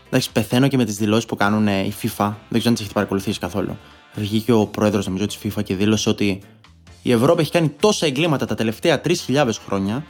Εντάξει, 0.08 0.32
πεθαίνω 0.32 0.68
και 0.68 0.78
με 0.78 0.86
τις 0.86 0.98
δηλώσεις 0.98 1.26
που 1.26 1.36
κάνουν 1.36 1.68
η 1.68 1.94
FIFA. 2.02 2.34
Δεν 2.50 2.60
ξέρω 2.60 2.68
αν 2.68 2.74
τις 2.74 2.80
έχετε 2.80 2.94
παρακολουθήσει 2.94 3.40
καθόλου. 3.40 3.78
Βγήκε 4.16 4.52
ο 4.52 4.66
πρόεδρος, 4.66 5.06
νομίζω, 5.06 5.26
της 5.26 5.40
FIFA 5.44 5.64
και 5.64 5.76
δήλωσε 5.76 6.10
ότι 6.10 6.42
η 7.02 7.12
Ευρώπη 7.12 7.42
έχει 7.42 7.52
κάνει 7.52 7.70
τόσα 7.80 8.06
εγκλήματα 8.06 8.46
τα 8.46 8.56
τελευταία 8.56 9.02
3.000 9.28 9.50
χρόνια 9.66 10.04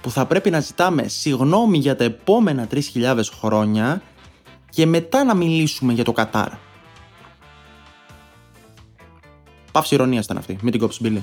που 0.00 0.10
θα 0.10 0.26
πρέπει 0.26 0.50
να 0.50 0.60
ζητάμε 0.60 1.08
συγγνώμη 1.08 1.78
για 1.78 1.96
τα 1.96 2.04
επόμενα 2.04 2.66
3.000 2.94 3.20
χρόνια 3.40 4.02
και 4.70 4.86
μετά 4.86 5.24
να 5.24 5.34
μιλήσουμε 5.34 5.92
για 5.92 6.04
το 6.04 6.12
Κατάρ. 6.12 6.48
Παύση 9.72 9.94
ηρωνίας 9.94 10.24
ήταν 10.24 10.36
αυτή. 10.36 10.58
Μην 10.62 10.72
την 10.72 10.80
κόψεις, 10.80 11.00
Μπίλι. 11.00 11.22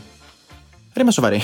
Ρε, 0.94 1.01
είμαι 1.01 1.12
σοβαρή. 1.12 1.42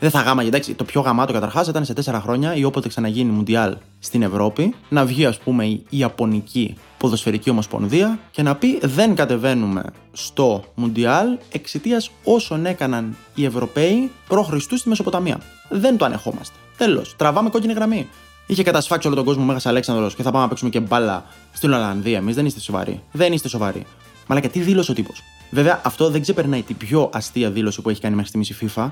Δεν 0.00 0.10
θα 0.10 0.20
γάμα, 0.20 0.42
εντάξει. 0.42 0.74
Το 0.74 0.84
πιο 0.84 1.00
γαμάτο 1.00 1.32
καταρχάς 1.32 1.68
ήταν 1.68 1.84
σε 1.84 1.94
τέσσερα 1.94 2.20
χρόνια 2.20 2.54
ή 2.54 2.64
όποτε 2.64 2.88
ξαναγίνει 2.88 3.30
Μουντιάλ 3.30 3.76
στην 3.98 4.22
Ευρώπη 4.22 4.74
να 4.88 5.04
βγει, 5.04 5.26
ας 5.26 5.38
πούμε, 5.38 5.66
η 5.66 5.84
Ιαπωνική 5.88 6.76
Ποδοσφαιρική 6.98 7.50
Ομοσπονδία 7.50 8.18
και 8.30 8.42
να 8.42 8.56
πει 8.56 8.78
δεν 8.82 9.14
κατεβαίνουμε 9.14 9.82
στο 10.12 10.64
Μουντιάλ 10.74 11.26
εξαιτίας 11.52 12.10
όσων 12.24 12.66
έκαναν 12.66 13.16
οι 13.34 13.44
Ευρωπαίοι 13.44 14.10
προ 14.28 14.42
Χριστού 14.42 14.76
στη 14.76 14.88
Μεσοποταμία. 14.88 15.40
Δεν 15.68 15.96
το 15.96 16.04
ανεχόμαστε. 16.04 16.54
Τέλος. 16.76 17.16
Τραβάμε 17.16 17.50
κόκκινη 17.50 17.72
γραμμή. 17.72 18.08
Είχε 18.46 18.62
κατασφάξει 18.62 19.06
όλο 19.06 19.16
τον 19.16 19.24
κόσμο 19.24 19.44
Μέγας 19.44 19.66
Αλέξανδρος 19.66 20.14
και 20.14 20.22
θα 20.22 20.30
πάμε 20.30 20.42
να 20.42 20.48
παίξουμε 20.48 20.70
και 20.70 20.80
μπάλα 20.80 21.24
στην 21.52 21.72
Ολλανδία. 21.72 22.18
Εμείς 22.18 22.34
δεν 22.34 22.46
είστε 22.46 22.60
σοβαροί. 22.60 23.02
Δεν 23.12 23.32
είστε 23.32 23.48
σοβαροί. 23.48 23.86
Μαλάκα, 24.26 24.48
τι 24.48 24.60
δήλωσε 24.60 24.90
ο 24.90 24.94
τύπος; 24.94 25.22
Βέβαια, 25.54 25.80
αυτό 25.84 26.10
δεν 26.10 26.20
ξεπερνάει 26.20 26.62
την 26.62 26.76
πιο 26.76 27.10
αστεία 27.12 27.50
δήλωση 27.50 27.82
που 27.82 27.90
έχει 27.90 28.00
κάνει 28.00 28.14
μέχρι 28.14 28.28
στιγμής 28.28 28.50
η 28.50 28.72
FIFA, 28.76 28.90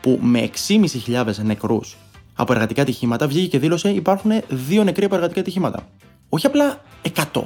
που 0.00 0.18
με 0.22 0.50
6.500 0.68 1.24
νεκρούς 1.42 1.96
από 2.34 2.52
εργατικά 2.52 2.82
ατυχήματα 2.82 3.26
βγήκε 3.26 3.46
και 3.46 3.58
δήλωσε 3.58 3.90
υπάρχουν 3.90 4.30
δύο 4.48 4.84
νεκροί 4.84 5.04
από 5.04 5.14
εργατικά 5.14 5.40
ατυχήματα. 5.40 5.88
Όχι 6.28 6.46
απλά 6.46 6.80
100. 7.32 7.42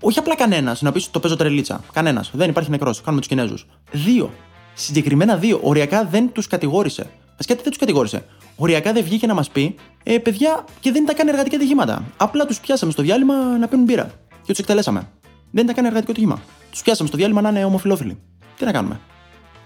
Όχι 0.00 0.18
απλά 0.18 0.36
κανένας 0.36 0.82
να 0.82 0.92
πεις 0.92 1.10
το 1.10 1.20
παίζω 1.20 1.36
τρελίτσα. 1.36 1.80
Κανένας. 1.92 2.30
Δεν 2.34 2.50
υπάρχει 2.50 2.70
νεκρός. 2.70 3.00
Κάνουμε 3.00 3.20
τους 3.20 3.30
Κινέζους. 3.30 3.66
Δύο. 3.90 4.32
Συγκεκριμένα 4.74 5.36
δύο. 5.36 5.60
Οριακά 5.62 6.04
δεν 6.04 6.32
τους 6.32 6.46
κατηγόρησε. 6.46 7.10
Βασικά 7.30 7.54
δεν 7.54 7.64
τους 7.64 7.76
κατηγόρησε. 7.76 8.24
Οριακά 8.56 8.92
δεν 8.92 9.04
βγήκε 9.04 9.26
να 9.26 9.34
μας 9.34 9.50
πει, 9.50 9.74
ε, 10.02 10.18
παιδιά, 10.18 10.64
και 10.80 10.92
δεν 10.92 11.02
ήταν 11.02 11.16
καν 11.16 11.28
εργατικά 11.28 11.56
ατυχήματα. 11.56 12.04
Απλά 12.16 12.46
τους 12.46 12.60
πιάσαμε 12.60 12.92
στο 12.92 13.02
διάλειμμα 13.02 13.34
να 13.58 13.68
πίνουν 13.68 13.84
μπύρα. 13.84 14.10
Και 14.28 14.50
τους 14.52 14.58
εκτελέσαμε. 14.58 15.08
Δεν 15.50 15.62
ήταν 15.64 15.74
καν 15.74 15.84
εργατικό 15.84 16.10
ατύχημα. 16.10 16.42
Τους 16.78 16.86
πιάσαμε 16.86 17.08
στο 17.08 17.16
διάλειμμα 17.16 17.40
να 17.40 17.48
είναι 17.48 17.64
ομοφυλόφιλοι. 17.64 18.18
Τι 18.56 18.64
να 18.64 18.72
κάνουμε; 18.72 19.00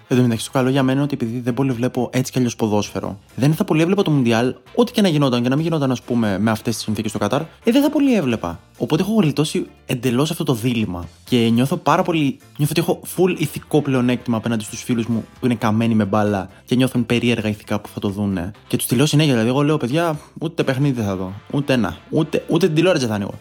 Εν 0.08 0.16
τω 0.16 0.22
μεταξύ, 0.22 0.46
το 0.46 0.52
καλό 0.52 0.68
για 0.68 0.82
μένα 0.82 0.92
είναι 0.92 1.02
ότι 1.02 1.14
επειδή 1.14 1.40
δεν 1.40 1.54
πολύ 1.54 1.72
βλέπω 1.72 2.10
έτσι 2.12 2.32
κι 2.32 2.38
αλλιώς 2.38 2.56
ποδόσφαιρο, 2.56 3.18
δεν 3.34 3.54
θα 3.54 3.64
πολύ 3.64 3.82
έβλεπα 3.82 4.02
το 4.02 4.10
Μουντιάλ, 4.10 4.54
ό,τι 4.74 4.92
και 4.92 5.02
να 5.02 5.08
γινόταν 5.08 5.42
και 5.42 5.48
να 5.48 5.54
μην 5.54 5.64
γινόταν, 5.64 5.90
ας 5.90 6.02
πούμε, 6.02 6.38
με 6.38 6.50
αυτές 6.50 6.74
τις 6.74 6.84
συνθήκες 6.84 7.10
στο 7.10 7.18
Κατάρ, 7.18 7.40
ε, 7.40 7.70
δεν 7.70 7.82
θα 7.82 7.90
πολύ 7.90 8.14
έβλεπα. 8.14 8.60
Οπότε 8.78 9.02
έχω 9.02 9.14
γλιτώσει 9.14 9.66
εντελώς 9.86 10.30
αυτό 10.30 10.44
το 10.44 10.54
δίλημα 10.54 11.08
και 11.24 11.36
νιώθω 11.36 11.76
πάρα 11.76 12.02
πολύ. 12.02 12.38
Νιώθω 12.58 12.72
ότι 12.76 12.80
έχω 12.80 13.00
full 13.16 13.40
ηθικό 13.40 13.82
πλεονέκτημα 13.82 14.36
απέναντι 14.36 14.64
στους 14.64 14.82
φίλους 14.82 15.06
μου 15.06 15.24
που 15.40 15.46
είναι 15.46 15.54
καμένοι 15.54 15.94
με 15.94 16.04
μπάλα 16.04 16.48
και 16.64 16.74
νιώθουν 16.74 17.06
περίεργα 17.06 17.48
ηθικά 17.48 17.80
που 17.80 17.88
θα 17.88 18.00
το 18.00 18.08
δούνε. 18.08 18.50
Και 18.66 18.76
τους 18.76 18.86
τη 18.86 19.06
συνέχεια, 19.06 19.32
δηλαδή, 19.32 19.48
εγώ 19.48 19.62
λέω, 19.62 19.76
παιδιά, 19.76 20.18
ούτε 20.40 20.64
παιχνίδι 20.64 21.02
θα 21.02 21.16
δω, 21.16 21.32
ούτε 21.50 21.72
ένα, 21.72 21.96
ούτε, 22.10 22.44
ούτε 22.48 22.66
την 22.66 22.74
τηλεόραση 22.74 23.06
θα 23.06 23.14
ανοίγω. 23.14 23.34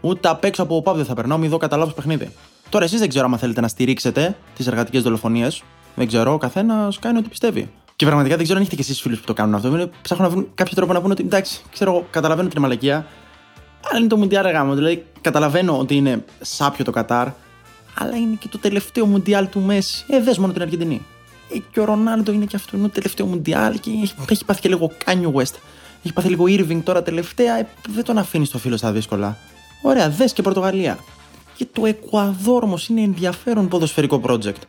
Ούτε 0.00 0.28
απ' 0.28 0.44
έξω 0.44 0.62
από 0.62 0.82
ο 0.84 0.94
δεν 0.94 1.04
θα 1.04 1.14
περνάω, 1.14 1.38
μη 1.38 1.48
δω 1.48 1.56
κατά 1.56 1.76
λάθο 1.76 1.92
παιχνίδι. 1.92 2.30
Τώρα 2.70 2.84
εσείς 2.84 2.98
δεν 2.98 3.08
ξέρω 3.08 3.28
αν 3.32 3.38
θέλετε 3.38 3.60
να 3.60 3.68
στηρίξετε 3.68 4.36
τις 4.56 4.66
εργατικές 4.66 5.02
δολοφονίες. 5.02 5.62
Δεν 5.94 6.06
ξέρω, 6.06 6.32
ο 6.32 6.38
καθένας 6.38 6.98
κάνει 6.98 7.18
ό,τι 7.18 7.28
πιστεύει. 7.28 7.70
Και 7.96 8.04
πραγματικά 8.04 8.34
δεν 8.34 8.44
ξέρω 8.44 8.58
αν 8.58 8.66
έχετε 8.66 8.82
και 8.82 8.90
εσείς 8.90 9.00
φίλους 9.02 9.18
που 9.18 9.26
το 9.26 9.32
κάνουν 9.32 9.54
αυτό. 9.54 9.90
Ψάχνουν 10.02 10.28
να 10.28 10.34
βρουν 10.34 10.48
κάποιο 10.54 10.74
τρόπο 10.74 10.92
να 10.92 11.00
πούνε 11.00 11.12
ότι 11.12 11.22
εντάξει, 11.22 11.60
ξέρω, 11.72 12.06
καταλαβαίνω 12.10 12.48
την 12.48 12.60
μαλακία. 12.60 13.06
Αλλά 13.88 13.98
είναι 13.98 14.08
το 14.08 14.16
Μουντιάλ 14.16 14.50
γάμο. 14.50 14.74
Δηλαδή, 14.74 15.04
καταλαβαίνω 15.20 15.78
ότι 15.78 15.96
είναι 15.96 16.24
σάπιο 16.40 16.84
το 16.84 16.90
Κατάρ, 16.90 17.28
αλλά 17.94 18.16
είναι 18.16 18.36
και 18.40 18.48
το 18.48 18.58
τελευταίο 18.58 19.06
Μουντιάλ 19.06 19.48
του 19.48 19.60
Μέση. 19.60 20.04
Ε, 20.08 20.20
δες 20.20 20.38
μόνο 20.38 20.52
την 20.52 20.62
Αργεντινή. 20.62 21.02
Ε, 21.54 21.58
και 21.72 21.80
ο 21.80 21.84
Ρονάλντο 21.84 22.32
είναι 22.32 22.44
και 22.44 22.56
αυτό. 22.56 22.76
Είναι 22.76 22.86
το 22.86 22.92
τελευταίο 22.92 23.26
Μουντιάλ 23.26 23.80
και 23.80 23.90
έχει 24.28 24.44
πάθει 24.44 24.60
και 24.60 24.68
λίγο 24.68 24.90
Κάνιο 25.04 25.32
West. 25.36 25.54
Έχει 26.02 26.12
πάθει 26.12 26.28
λίγο 26.28 26.44
Irving 26.44 26.80
τώρα 26.84 27.02
τελευταία. 27.02 27.58
Ε, 27.58 27.66
δεν 27.88 28.04
τον 28.04 28.18
αφήνεις 28.18 28.50
το 28.50 28.58
φίλο 28.58 28.76
στα 28.76 28.92
δύσκολα. 28.92 29.36
Ωραία, 29.82 30.10
δες 30.10 30.32
και 30.32 30.42
Πορτογαλία. 30.42 30.98
Και 31.58 31.66
το 31.72 31.86
Εκουαδόρ 31.86 32.62
όμως 32.62 32.88
είναι 32.88 33.00
ενδιαφέρον 33.00 33.68
ποδοσφαιρικό 33.68 34.20
project. 34.24 34.62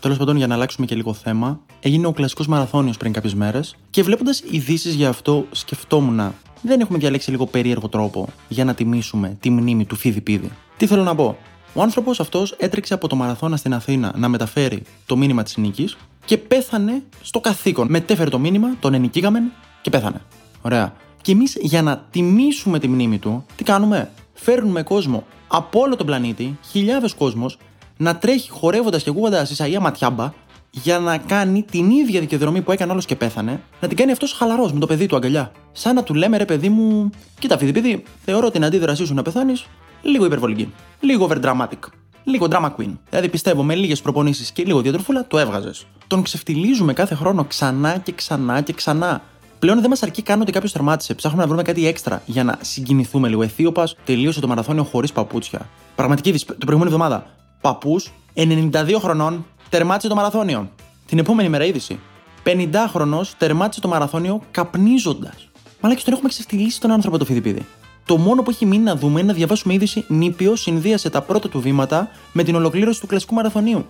Τέλος 0.00 0.16
πάντων, 0.18 0.36
για 0.36 0.46
να 0.46 0.54
αλλάξουμε 0.54 0.86
και 0.86 0.94
λίγο 0.94 1.12
θέμα, 1.12 1.60
έγινε 1.80 2.06
ο 2.06 2.12
κλασικός 2.12 2.46
μαραθώνιος 2.46 2.96
πριν 2.96 3.12
κάποιες 3.12 3.34
μέρες 3.34 3.76
και 3.90 4.02
βλέποντας 4.02 4.42
ειδήσεις 4.50 4.94
για 4.94 5.08
αυτό, 5.08 5.46
σκεφτόμουν 5.50 6.34
δεν 6.62 6.80
έχουμε 6.80 6.98
διαλέξει 6.98 7.30
λίγο 7.30 7.46
περίεργο 7.46 7.88
τρόπο 7.88 8.28
για 8.48 8.64
να 8.64 8.74
τιμήσουμε 8.74 9.36
τη 9.40 9.50
μνήμη 9.50 9.84
του 9.84 9.96
Φιδιπίδη. 9.96 10.50
Τι 10.76 10.86
θέλω 10.86 11.02
να 11.02 11.14
πω; 11.14 11.38
Ο 11.74 11.82
άνθρωπος 11.82 12.20
αυτός 12.20 12.52
έτρεξε 12.52 12.94
από 12.94 13.08
το 13.08 13.16
μαραθώνα 13.16 13.56
στην 13.56 13.74
Αθήνα 13.74 14.14
να 14.16 14.28
μεταφέρει 14.28 14.82
το 15.06 15.16
μήνυμα 15.16 15.42
της 15.42 15.56
νίκης 15.56 15.96
και 16.24 16.36
πέθανε 16.38 17.02
στο 17.22 17.40
καθήκον. 17.40 17.86
Μετέφερε 17.90 18.30
το 18.30 18.38
μήνυμα, 18.38 18.76
τον 18.80 18.94
ενικήγαμε 18.94 19.40
και 19.82 19.90
πέθανε. 19.90 20.20
Ωραία. 20.62 20.92
Και 21.22 21.32
εμείς 21.32 21.56
για 21.60 21.82
να 21.82 22.06
τιμήσουμε 22.10 22.78
τη 22.78 22.88
μνήμη 22.88 23.18
του, 23.18 23.44
τι 23.56 23.64
κάνουμε; 23.64 24.10
Φέρνουμε 24.36 24.82
κόσμο 24.82 25.26
από 25.48 25.80
όλο 25.80 25.96
τον 25.96 26.06
πλανήτη, 26.06 26.58
χιλιάδες 26.70 27.14
κόσμος, 27.14 27.58
να 27.96 28.16
τρέχει 28.16 28.50
χορεύοντας 28.50 29.02
και 29.02 29.10
ακούγοντας 29.10 29.50
Ισαία 29.50 29.80
Ματιάμπα 29.80 30.32
για 30.70 30.98
να 30.98 31.18
κάνει 31.18 31.62
την 31.62 31.90
ίδια 31.90 32.20
δικαιοδρομή 32.20 32.62
που 32.62 32.72
έκανε 32.72 32.92
άλλο 32.92 33.00
και 33.06 33.16
πέθανε, 33.16 33.60
να 33.80 33.88
την 33.88 33.96
κάνει 33.96 34.12
αυτός 34.12 34.32
χαλαρός 34.32 34.72
με 34.72 34.80
το 34.80 34.86
παιδί 34.86 35.06
του 35.06 35.16
αγκαλιά. 35.16 35.52
Σαν 35.72 35.94
να 35.94 36.02
του 36.02 36.14
λέμε 36.14 36.36
ρε 36.36 36.44
παιδί 36.44 36.68
μου, 36.68 37.10
κοίτα 37.38 37.56
παιδί, 37.56 38.02
θεωρώ 38.24 38.50
την 38.50 38.64
αντίδρασή 38.64 39.06
σου 39.06 39.14
να 39.14 39.22
πεθάνεις 39.22 39.66
λίγο 40.02 40.24
υπερβολική. 40.24 40.72
Λίγο 41.00 41.28
overdramatic. 41.30 41.78
Λίγο 42.24 42.46
drama 42.50 42.70
queen. 42.78 42.92
Δηλαδή 43.10 43.28
πιστεύω 43.28 43.62
με 43.62 43.74
λίγες 43.74 44.00
προπονήσεις 44.00 44.50
και 44.50 44.64
λίγο 44.64 44.80
διατροφούλα 44.80 45.26
το 45.26 45.38
έβγαζες. 45.38 45.86
Τον 46.06 46.22
ξεφτιλίζουμε 46.22 46.92
κάθε 46.92 47.14
χρόνο 47.14 47.44
ξανά 47.44 47.98
και 47.98 48.12
ξανά 48.12 48.60
και 48.60 48.72
ξανά. 48.72 49.22
Πλέον 49.66 49.80
δεν 49.80 49.90
μας 49.90 50.02
αρκεί 50.02 50.22
καν 50.22 50.40
ότι 50.40 50.52
κάποιος 50.52 50.72
τερμάτισε. 50.72 51.14
Ψάχνουμε 51.14 51.42
να 51.42 51.48
βρούμε 51.48 51.62
κάτι 51.62 51.86
έξτρα 51.86 52.22
για 52.26 52.44
να 52.44 52.58
συγκινηθούμε 52.60 53.28
λίγο. 53.28 53.42
Αιθίωπας 53.42 53.96
τελείωσε 54.04 54.40
το 54.40 54.46
μαραθώνιο 54.46 54.84
χωρίς 54.84 55.12
παπούτσια. 55.12 55.68
Πραγματική 55.94 56.32
την 56.32 56.46
προηγούμενη 56.46 56.94
εβδομάδα. 56.94 57.26
Παππούς 57.60 58.12
92 58.34 58.98
χρονών 58.98 59.46
τερμάτισε 59.68 60.08
το 60.08 60.14
μαραθώνιο. 60.14 60.70
Την 61.06 61.18
επόμενη 61.18 61.48
μέρα 61.48 61.64
είδηση. 61.64 61.98
50χρονο 62.44 63.20
τερμάτισε 63.38 63.80
το 63.80 63.88
μαραθώνιο 63.88 64.42
καπνίζοντας. 64.50 65.48
Μαλάκι 65.80 66.04
τον 66.04 66.12
έχουμε 66.12 66.28
ξεφτυλίσει 66.28 66.80
τον 66.80 66.90
άνθρωπο 66.90 67.18
το 67.18 67.24
Φιδιπίδη. 67.24 67.66
Το 68.04 68.16
μόνο 68.16 68.42
που 68.42 68.50
έχει 68.50 68.66
μείνει 68.66 68.82
να 68.82 68.96
δούμε 68.96 69.20
είναι 69.20 69.28
να 69.28 69.34
διαβάσουμε 69.34 69.74
είδηση 69.74 70.04
νήπιο 70.08 70.56
συνδύασε 70.56 71.10
τα 71.10 71.22
πρώτα 71.22 71.48
του 71.48 71.60
βήματα 71.60 72.08
με 72.32 72.42
την 72.42 72.54
ολοκλήρωση 72.54 73.00
του 73.00 73.06
κλασικού 73.06 73.34
μαραθωνίου. 73.34 73.86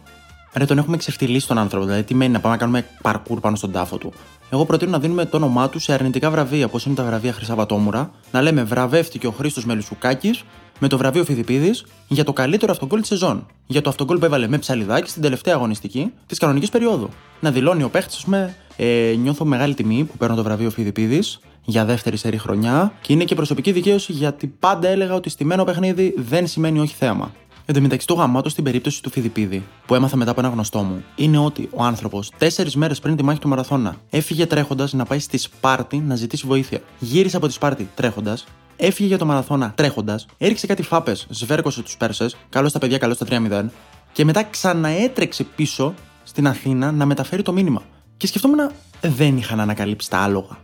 Ρε, 0.57 0.65
τον 0.65 0.79
έχουμε 0.79 0.97
ξεφτυλίσει 0.97 1.47
τον 1.47 1.59
άνθρωπο. 1.59 1.85
Δηλαδή, 1.85 2.03
τι 2.03 2.15
μένει 2.15 2.33
να 2.33 2.41
πάμε 2.41 2.55
να 2.55 2.61
κάνουμε 2.61 2.87
παρκούρ 3.03 3.41
πάνω 3.41 3.57
στον 3.57 3.73
τάφο 3.73 3.99
του. 3.99 4.13
Εγώ 4.51 4.65
προτείνω 4.65 4.91
να 4.91 4.99
δίνουμε 4.99 5.25
το 5.25 5.37
όνομά 5.37 5.69
του 5.69 5.79
σε 5.79 5.93
αρνητικά 5.93 6.31
βραβεία, 6.31 6.67
όπως 6.67 6.85
είναι 6.85 6.95
τα 6.95 7.05
βραβεία 7.05 7.33
Χρυσαβατόμουρα, 7.33 8.11
να 8.33 8.43
λέμε 8.43 8.63
βραβεύτηκε 8.63 9.27
ο 9.27 9.31
Χρήστος 9.31 9.65
Μελουσουκάκης 9.65 10.45
με 10.79 10.89
το 10.89 10.99
βραβείο 10.99 11.25
Φιδιπίδης 11.25 11.85
για 12.09 12.25
το 12.25 12.33
καλύτερο 12.33 12.73
αυτογκόλ 12.73 13.01
της 13.01 13.09
σεζόν. 13.09 13.47
Για 13.67 13.81
το 13.81 13.89
αυτογκόλ 13.89 14.19
που 14.19 14.25
έβαλε 14.25 14.49
με 14.49 14.59
ψαλιδάκι 14.59 15.11
στην 15.11 15.23
τελευταία 15.23 15.55
αγωνιστική 15.55 16.13
της 16.27 16.39
κανονικής 16.39 16.71
περίοδου. 16.71 17.09
Να 17.41 17.51
δηλώνει 17.51 17.83
ο 17.83 17.89
παίχτης, 17.89 18.17
ας 18.17 18.25
πούμε, 18.25 18.57
ε, 18.77 19.15
νιώθω 19.19 19.45
μεγάλη 19.45 19.75
τιμή 19.75 20.05
που 20.05 20.17
παίρνω 20.17 20.35
το 20.35 20.43
βραβείο 20.43 20.71
Φιδιπίδης 20.71 21.41
για 21.65 21.85
δεύτερη 21.85 22.17
σερή 22.17 22.39
χρονιά 22.39 22.93
και 23.01 23.13
είναι 23.13 23.25
και 23.25 23.35
προσωπική 23.35 23.73
δικαίωση 23.73 24.13
γιατί 24.13 24.47
πάντα 24.47 24.89
έλεγα 24.89 25.15
ότι 25.15 25.31
στημένο 25.31 25.65
παιχνίδι 25.65 26.15
δεν 26.17 26.47
σημαίνει 26.47 26.81
όχι 26.81 26.95
θέαμα. 26.95 27.33
Εν 27.69 27.75
τω 27.75 27.81
μεταξύ, 27.81 28.07
το 28.07 28.15
γαμάτο 28.15 28.49
στην 28.49 28.65
περίπτωση 28.65 29.03
του 29.03 29.11
Φιδιπίδη, 29.11 29.65
που 29.87 29.95
έμαθα 29.95 30.17
μετά 30.17 30.31
από 30.31 30.41
ένα 30.41 30.49
γνωστό 30.49 30.83
μου, 30.83 31.05
είναι 31.17 31.39
ότι 31.39 31.69
ο 31.73 31.83
άνθρωπος, 31.83 32.31
τέσσερις 32.39 32.77
μέρες 32.77 33.01
πριν 33.01 33.17
τη 33.17 33.23
μάχη 33.23 33.39
του 33.39 33.49
Μαραθώνα, 33.49 33.97
έφυγε 34.11 34.47
τρέχοντας 34.47 34.93
να 34.93 35.05
πάει 35.05 35.19
στη 35.19 35.39
Σπάρτη 35.39 35.97
να 35.99 36.15
ζητήσει 36.15 36.47
βοήθεια. 36.47 36.81
Γύρισε 36.99 37.37
από 37.37 37.47
τη 37.47 37.53
Σπάρτη 37.53 37.89
τρέχοντας, 37.95 38.45
έφυγε 38.77 39.09
για 39.09 39.19
το 39.19 39.25
Μαραθώνα 39.27 39.73
τρέχοντας, 39.77 40.27
έριξε 40.39 40.67
κάτι 40.67 40.83
φάπες, 40.83 41.27
σβέρκωσε 41.31 41.83
τους 41.83 41.97
Πέρσες, 41.97 42.37
καλό 42.49 42.69
στα 42.69 42.79
παιδιά, 42.79 42.99
καλό 42.99 43.15
στα 43.15 43.27
3-0, 43.27 43.71
και 44.13 44.25
μετά 44.25 44.43
ξαναέτρεξε 44.45 45.45
πίσω 45.45 45.95
στην 46.25 46.47
Αθήνα 46.47 46.93
να 46.93 47.07
μεταφέρει 47.07 47.43
το 47.43 47.53
μήνυμα. 47.53 47.83
Και 48.17 48.27
σκεφτόμουν, 48.27 48.71
δεν 49.01 49.37
είχαν 49.37 49.61
ανακαλύψει 49.61 50.11
τα 50.11 50.19
άλογα. 50.19 50.59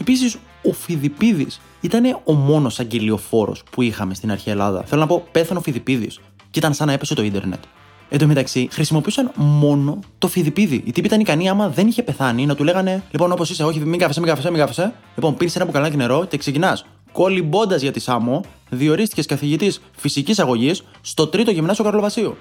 Επίσης, 0.00 0.36
ο 0.62 0.72
Φιδιπίδης 0.72 1.60
ήταν 1.80 2.20
ο 2.24 2.32
μόνος 2.32 2.80
αγγελιοφόρος 2.80 3.62
που 3.70 3.82
είχαμε 3.82 4.14
στην 4.14 4.30
αρχαία 4.30 4.52
Ελλάδα. 4.52 4.82
Θέλω 4.84 5.00
να 5.00 5.06
πω, 5.06 5.24
πέθανε 5.32 5.58
ο 5.58 5.62
Φιδιπίδης 5.62 6.20
και 6.50 6.58
ήταν 6.58 6.74
σαν 6.74 6.86
να 6.86 6.92
έπεσε 6.92 7.14
το 7.14 7.22
ίντερνετ. 7.22 7.62
Εν 8.08 8.18
τω 8.18 8.26
μεταξύ, 8.26 8.68
χρησιμοποιούσαν 8.70 9.30
μόνο 9.34 9.98
το 10.18 10.28
φιδιπίδι. 10.28 10.82
Η 10.84 10.92
τύπη 10.92 11.06
ήταν 11.06 11.20
ικανή 11.20 11.48
άμα 11.48 11.68
δεν 11.68 11.86
είχε 11.86 12.02
πεθάνει 12.02 12.46
να 12.46 12.54
του 12.54 12.64
λέγανε 12.64 13.02
Λοιπόν, 13.10 13.32
όπως 13.32 13.50
είσαι, 13.50 13.64
όχι, 13.64 13.78
μην 13.78 13.98
κάθεσαι, 13.98 14.20
μην 14.20 14.28
κάθεσαι, 14.28 14.50
μην 14.50 14.58
κάθεσαι. 14.58 14.92
Λοιπόν, 15.14 15.36
πίνει 15.36 15.50
ένα 15.54 15.64
μπουκαλάκι 15.64 15.96
νερό 15.96 16.24
και 16.24 16.36
ξεκινάς. 16.36 16.86
Κολυμπώντας 17.12 17.82
για 17.82 17.92
τη 17.92 18.00
Σάμο, 18.00 18.44
διορίστηκες 18.68 19.26
καθηγητής 19.26 19.80
φυσικής 19.96 20.38
αγωγής 20.38 20.82
στο 21.00 21.26
τρίτο 21.26 21.50
γυμνάσιο 21.50 21.84
Καρλοβασίου. 21.84 22.36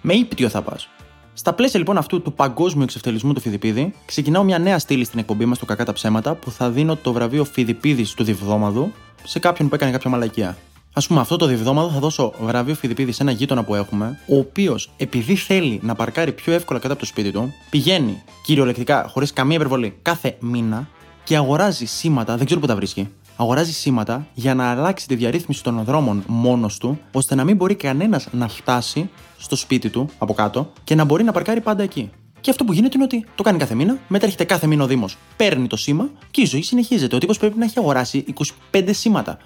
Με 0.00 0.14
ύπτιο 0.14 0.48
θα 0.48 0.62
πας. 0.62 0.88
Στα 1.32 1.52
πλαίσια 1.52 1.78
λοιπόν 1.78 1.98
αυτού 1.98 2.22
του 2.22 2.32
παγκόσμιου 2.32 2.82
εξευτελισμού 2.82 3.32
του 3.32 3.40
Φιδιπίδη, 3.40 3.94
ξεκινάω 4.06 4.42
μια 4.42 4.58
νέα 4.58 4.78
στήλη 4.78 5.04
στην 5.04 5.18
εκπομπή 5.18 5.44
μας 5.44 5.58
του 5.58 5.66
Κακά 5.66 5.84
τα 5.84 5.92
Ψέματα 5.92 6.34
που 6.34 6.50
θα 6.50 6.70
δίνω 6.70 6.96
το 6.96 7.12
βραβείο 7.12 7.44
Φιδιπίδης 7.44 8.12
του 8.14 8.24
Διβδόμαδου 8.24 8.92
σε 9.24 9.38
κάποιον 9.38 9.68
που 9.68 9.74
έκανε 9.74 9.92
κάποια 9.92 10.10
μαλακία. 10.10 10.56
Α 10.98 11.00
πούμε, 11.08 11.20
αυτό 11.20 11.36
το 11.36 11.46
διβδόματο 11.46 11.90
θα 11.90 11.98
δώσω 11.98 12.32
βραβείο 12.40 12.74
Φιδιπίδη 12.74 13.12
σε 13.12 13.22
ένα 13.22 13.30
γείτονα 13.30 13.64
που 13.64 13.74
έχουμε, 13.74 14.18
ο 14.26 14.38
οποίος 14.38 14.90
επειδή 14.96 15.34
θέλει 15.34 15.80
να 15.82 15.94
παρκάρει 15.94 16.32
πιο 16.32 16.52
εύκολα 16.52 16.78
κάτω 16.78 16.92
από 16.92 17.02
το 17.02 17.08
σπίτι 17.08 17.30
του, 17.30 17.52
πηγαίνει 17.70 18.22
κυριολεκτικά, 18.42 19.06
χωρίς 19.12 19.32
καμία 19.32 19.56
υπερβολή, 19.56 19.98
κάθε 20.02 20.36
μήνα 20.40 20.88
και 21.24 21.36
αγοράζει 21.36 21.84
σήματα, 21.84 22.36
δεν 22.36 22.46
ξέρω 22.46 22.60
πού 22.60 22.66
τα 22.66 22.74
βρίσκει, 22.74 23.08
αγοράζει 23.36 23.72
σήματα 23.72 24.26
για 24.34 24.54
να 24.54 24.70
αλλάξει 24.70 25.08
τη 25.08 25.14
διαρρύθμιση 25.14 25.62
των 25.62 25.84
δρόμων 25.84 26.22
μόνος 26.26 26.78
του, 26.78 27.00
ώστε 27.12 27.34
να 27.34 27.44
μην 27.44 27.56
μπορεί 27.56 27.74
κανένας 27.74 28.28
να 28.32 28.48
φτάσει 28.48 29.10
στο 29.38 29.56
σπίτι 29.56 29.90
του 29.90 30.08
από 30.18 30.34
κάτω 30.34 30.72
και 30.84 30.94
να 30.94 31.04
μπορεί 31.04 31.24
να 31.24 31.32
παρκάρει 31.32 31.60
πάντα 31.60 31.82
εκεί. 31.82 32.10
Και 32.40 32.50
αυτό 32.50 32.64
που 32.64 32.72
γίνεται 32.72 32.92
είναι 32.94 33.04
ότι 33.04 33.26
το 33.34 33.42
κάνει 33.42 33.58
κάθε 33.58 33.74
μήνα, 33.74 33.98
μετά 34.08 34.24
έρχεται 34.24 34.44
κάθε 34.44 34.66
μήνα 34.66 34.84
ο 34.84 34.86
Δήμος, 34.86 35.16
παίρνει 35.36 35.66
το 35.66 35.76
σήμα 35.76 36.10
και 36.30 36.40
η 36.40 36.44
ζωή 36.44 36.62
συνεχίζεται. 36.62 37.16
Ο 37.16 37.18
τύπος 37.18 37.38
πρέπει 37.38 37.58
να 37.58 37.64
έχει 37.64 37.78
αγοράσει 37.78 38.24
25 38.72 38.88
σήματα. 38.90 39.38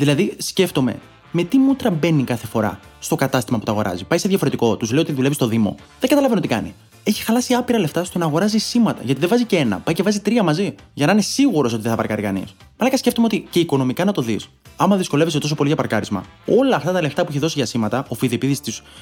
Δηλαδή, 0.00 0.34
σκέφτομαι, 0.38 0.96
με 1.30 1.42
τι 1.42 1.58
μούτρα 1.58 1.90
μπαίνει 1.90 2.24
κάθε 2.24 2.46
φορά 2.46 2.80
στο 3.00 3.16
κατάστημα 3.16 3.58
που 3.58 3.64
τα 3.64 3.72
αγοράζει; 3.72 4.04
Πάει 4.04 4.18
σε 4.18 4.28
διαφορετικό, 4.28 4.76
τους 4.76 4.90
λέει 4.90 5.00
ότι 5.00 5.12
δουλεύει 5.12 5.34
στο 5.34 5.46
Δήμο. 5.46 5.74
Δεν 6.00 6.08
καταλαβαίνω 6.08 6.40
τι 6.40 6.48
κάνει. 6.48 6.74
Έχει 7.04 7.22
χαλάσει 7.22 7.54
άπειρα 7.54 7.78
λεφτά 7.78 8.04
στο 8.04 8.18
να 8.18 8.24
αγοράζει 8.24 8.58
σήματα. 8.58 9.02
Γιατί 9.04 9.20
δεν 9.20 9.28
βάζει 9.28 9.44
και 9.44 9.56
ένα, 9.56 9.78
πάει 9.78 9.94
και 9.94 10.02
βάζει 10.02 10.20
τρία 10.20 10.42
μαζί. 10.42 10.74
Για 10.94 11.06
να 11.06 11.12
είναι 11.12 11.20
σίγουρος 11.20 11.72
ότι 11.72 11.82
δεν 11.82 11.90
θα 11.90 11.96
παρκάρει 11.96 12.22
κανείς. 12.22 12.54
Παλάκα 12.76 12.96
σκέφτομαι 12.96 13.26
ότι 13.26 13.46
και 13.50 13.58
οικονομικά 13.58 14.04
να 14.04 14.12
το 14.12 14.22
δεις. 14.22 14.48
Άμα 14.82 14.96
δυσκολεύεσαι 14.96 15.38
τόσο 15.38 15.54
πολύ 15.54 15.68
για 15.68 15.76
παρκάρισμα, 15.76 16.24
όλα 16.46 16.76
αυτά 16.76 16.92
τα 16.92 17.00
λεφτά 17.00 17.22
που 17.22 17.30
έχει 17.30 17.38
δώσει 17.38 17.54
για 17.56 17.66
σήματα, 17.66 18.04
ο 18.08 18.14
φιδεπίδη 18.14 18.56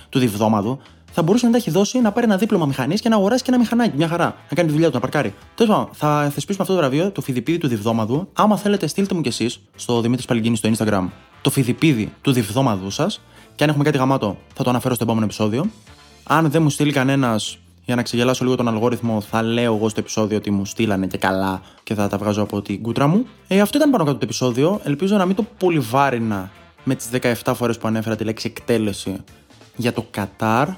του 0.09 0.19
διβδόμαδου, 0.19 0.79
θα 1.13 1.23
μπορούσε 1.23 1.47
να 1.47 1.53
τα 1.53 1.59
έχει 1.59 1.71
δώσει 1.71 2.01
να 2.01 2.13
πάρει 2.13 2.27
ένα 2.27 2.37
δίπλωμα 2.37 2.67
μηχανής 2.67 3.01
και 3.01 3.09
να 3.09 3.17
αγοράσει 3.17 3.43
και 3.43 3.51
ένα 3.51 3.59
μηχανάκι. 3.59 3.97
Μια 3.97 4.09
χαρά. 4.09 4.25
Να 4.25 4.57
κάνει 4.57 4.69
τη 4.69 4.75
δουλειά 4.75 4.89
του, 4.89 4.95
να 4.95 5.01
παρκάρει. 5.01 5.35
Τέλος 5.55 5.77
πάντων, 5.77 5.89
θα 5.93 6.31
θεσπίσουμε 6.35 6.63
αυτό 6.63 6.75
το 6.75 6.79
βραβείο, 6.79 7.11
το 7.11 7.21
φιδεπίδη 7.21 7.59
του 7.59 7.69
διβδόμαδου. 7.69 8.29
Άμα 8.33 8.57
θέλετε, 8.57 8.87
στείλτε 8.87 9.15
μου 9.15 9.21
κι 9.21 9.29
εσείς 9.29 9.61
στο 9.77 10.01
Δημήτρης 10.01 10.27
Παλγκίνη 10.27 10.57
στο 10.57 10.71
Instagram 10.77 11.09
το 11.41 11.51
φιδεπίδη 11.51 12.13
του 12.21 12.33
διβδόμαδου 12.33 12.91
σας. 12.91 13.21
Και 13.55 13.65
αν 13.65 13.71
έχουμε 13.71 13.85
κάτι 13.85 13.99
γαμάτο, 13.99 14.37
θα 14.55 14.63
το 14.63 14.71
αναφέρω 14.71 14.95
στο 14.95 15.05
επόμενο 15.05 15.25
επεισόδιο. 15.25 15.71
Αν 16.25 16.51
δεν 16.51 16.63
μου 16.63 16.71
στείλει 16.71 16.93
κανένας 16.93 17.59
για 17.89 17.97
να 17.97 18.03
ξεγελάσω 18.03 18.45
λίγο 18.45 18.57
τον 18.57 18.69
αλγόριθμο, 18.69 19.21
θα 19.21 19.43
λέω 19.43 19.75
εγώ 19.75 19.89
στο 19.89 20.01
επεισόδιο 20.01 20.37
ότι 20.37 20.51
μου 20.51 20.65
στείλανε 20.65 21.07
και 21.07 21.19
καλά 21.19 21.63
και 21.83 21.95
θα 21.95 22.09
τα 22.09 22.19
βγάζω 22.19 22.43
από 22.43 22.63
την 22.63 22.83
κούτρα 22.83 23.07
μου. 23.07 23.27
Ε, 23.49 23.61
αυτό 23.61 23.79
ήταν 23.79 23.91
πάνω 23.91 24.05
κάτω 24.05 24.17
το 24.17 24.25
επεισόδιο. 24.25 24.81
Ελπίζω 24.85 25.17
να 25.17 25.27
μην 25.27 25.35
το 25.35 25.45
πολυβάρινα 25.59 26.51
με 26.85 26.95
τις 26.95 27.09
17 27.45 27.53
φορές 27.55 27.79
που 27.79 27.89
ανέφερα 27.89 28.17
τη 28.17 28.25
λέξη 28.25 28.53
εκτέλεση 28.57 29.17
για 29.77 29.93
το 29.93 30.07
Κατάρ. 30.11 30.69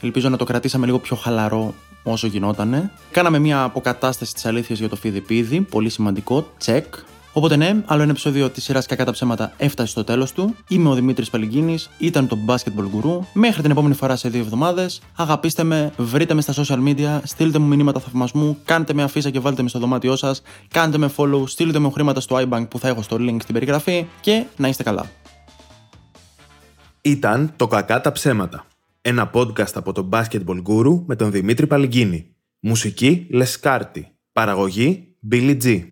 Ελπίζω 0.00 0.28
να 0.28 0.36
το 0.36 0.44
κρατήσαμε 0.44 0.86
λίγο 0.86 0.98
πιο 0.98 1.16
χαλαρό 1.16 1.74
όσο 2.02 2.26
γινότανε. 2.26 2.90
Κάναμε 3.10 3.38
μια 3.38 3.62
αποκατάσταση 3.62 4.34
της 4.34 4.46
αλήθειας 4.46 4.78
για 4.78 4.88
το 4.88 4.96
Φιδιπίδι, 4.96 5.60
πολύ 5.60 5.88
σημαντικό, 5.88 6.46
check. 6.64 6.82
Οπότε 7.38 7.56
ναι, 7.56 7.82
άλλο 7.86 8.02
ένα 8.02 8.10
επεισόδιο 8.10 8.50
της 8.50 8.64
σειράς 8.64 8.86
Κακά 8.86 9.04
τα 9.04 9.12
ψέματα 9.12 9.52
έφτασε 9.56 9.90
στο 9.90 10.04
τέλος 10.04 10.32
του. 10.32 10.54
Είμαι 10.68 10.88
ο 10.88 10.94
Δημήτρης 10.94 11.30
Παλικίνη, 11.30 11.78
ήταν 11.98 12.28
το 12.28 12.38
Basketball 12.46 12.82
Guru. 12.82 13.18
Μέχρι 13.32 13.62
την 13.62 13.70
επόμενη 13.70 13.94
φορά 13.94 14.16
σε 14.16 14.28
δύο 14.28 14.40
εβδομάδες. 14.40 15.00
Αγαπήστε 15.16 15.62
με, 15.62 15.92
βρείτε 15.96 16.34
με 16.34 16.40
στα 16.40 16.52
social 16.56 16.88
media, 16.88 17.20
στείλτε 17.24 17.58
μου 17.58 17.66
μηνύματα 17.66 18.00
θαυμασμού, 18.00 18.58
κάντε 18.64 18.92
με 18.92 19.02
αφίσα 19.02 19.30
και 19.30 19.40
βάλτε 19.40 19.62
με 19.62 19.68
στο 19.68 19.78
δωμάτιό 19.78 20.16
σας, 20.16 20.42
κάντε 20.68 20.98
με 20.98 21.10
follow, 21.16 21.42
στείλτε 21.46 21.78
μου 21.78 21.90
χρήματα 21.90 22.20
στο 22.20 22.36
iBank 22.48 22.68
που 22.70 22.78
θα 22.78 22.88
έχω 22.88 23.02
στο 23.02 23.16
link 23.20 23.36
στην 23.40 23.54
περιγραφή 23.54 24.06
και 24.20 24.44
να 24.56 24.68
είστε 24.68 24.82
καλά. 24.82 25.10
Ήταν 27.00 27.52
το 27.56 27.66
Κακά 27.66 28.00
τα 28.00 28.12
ψέματα. 28.12 28.66
Ένα 29.00 29.30
podcast 29.34 29.72
από 29.74 29.92
το 29.92 30.08
Basketball 30.12 30.62
Guru 30.68 31.02
με 31.06 31.16
τον 31.16 31.30
Δημήτρη 31.30 31.66
Παλικίνη. 31.66 32.34
Μουσική 32.60 33.26
Λεσκάρτη. 33.30 34.08
Παραγωγή 34.32 35.16
Billy 35.30 35.56
G. 35.62 35.86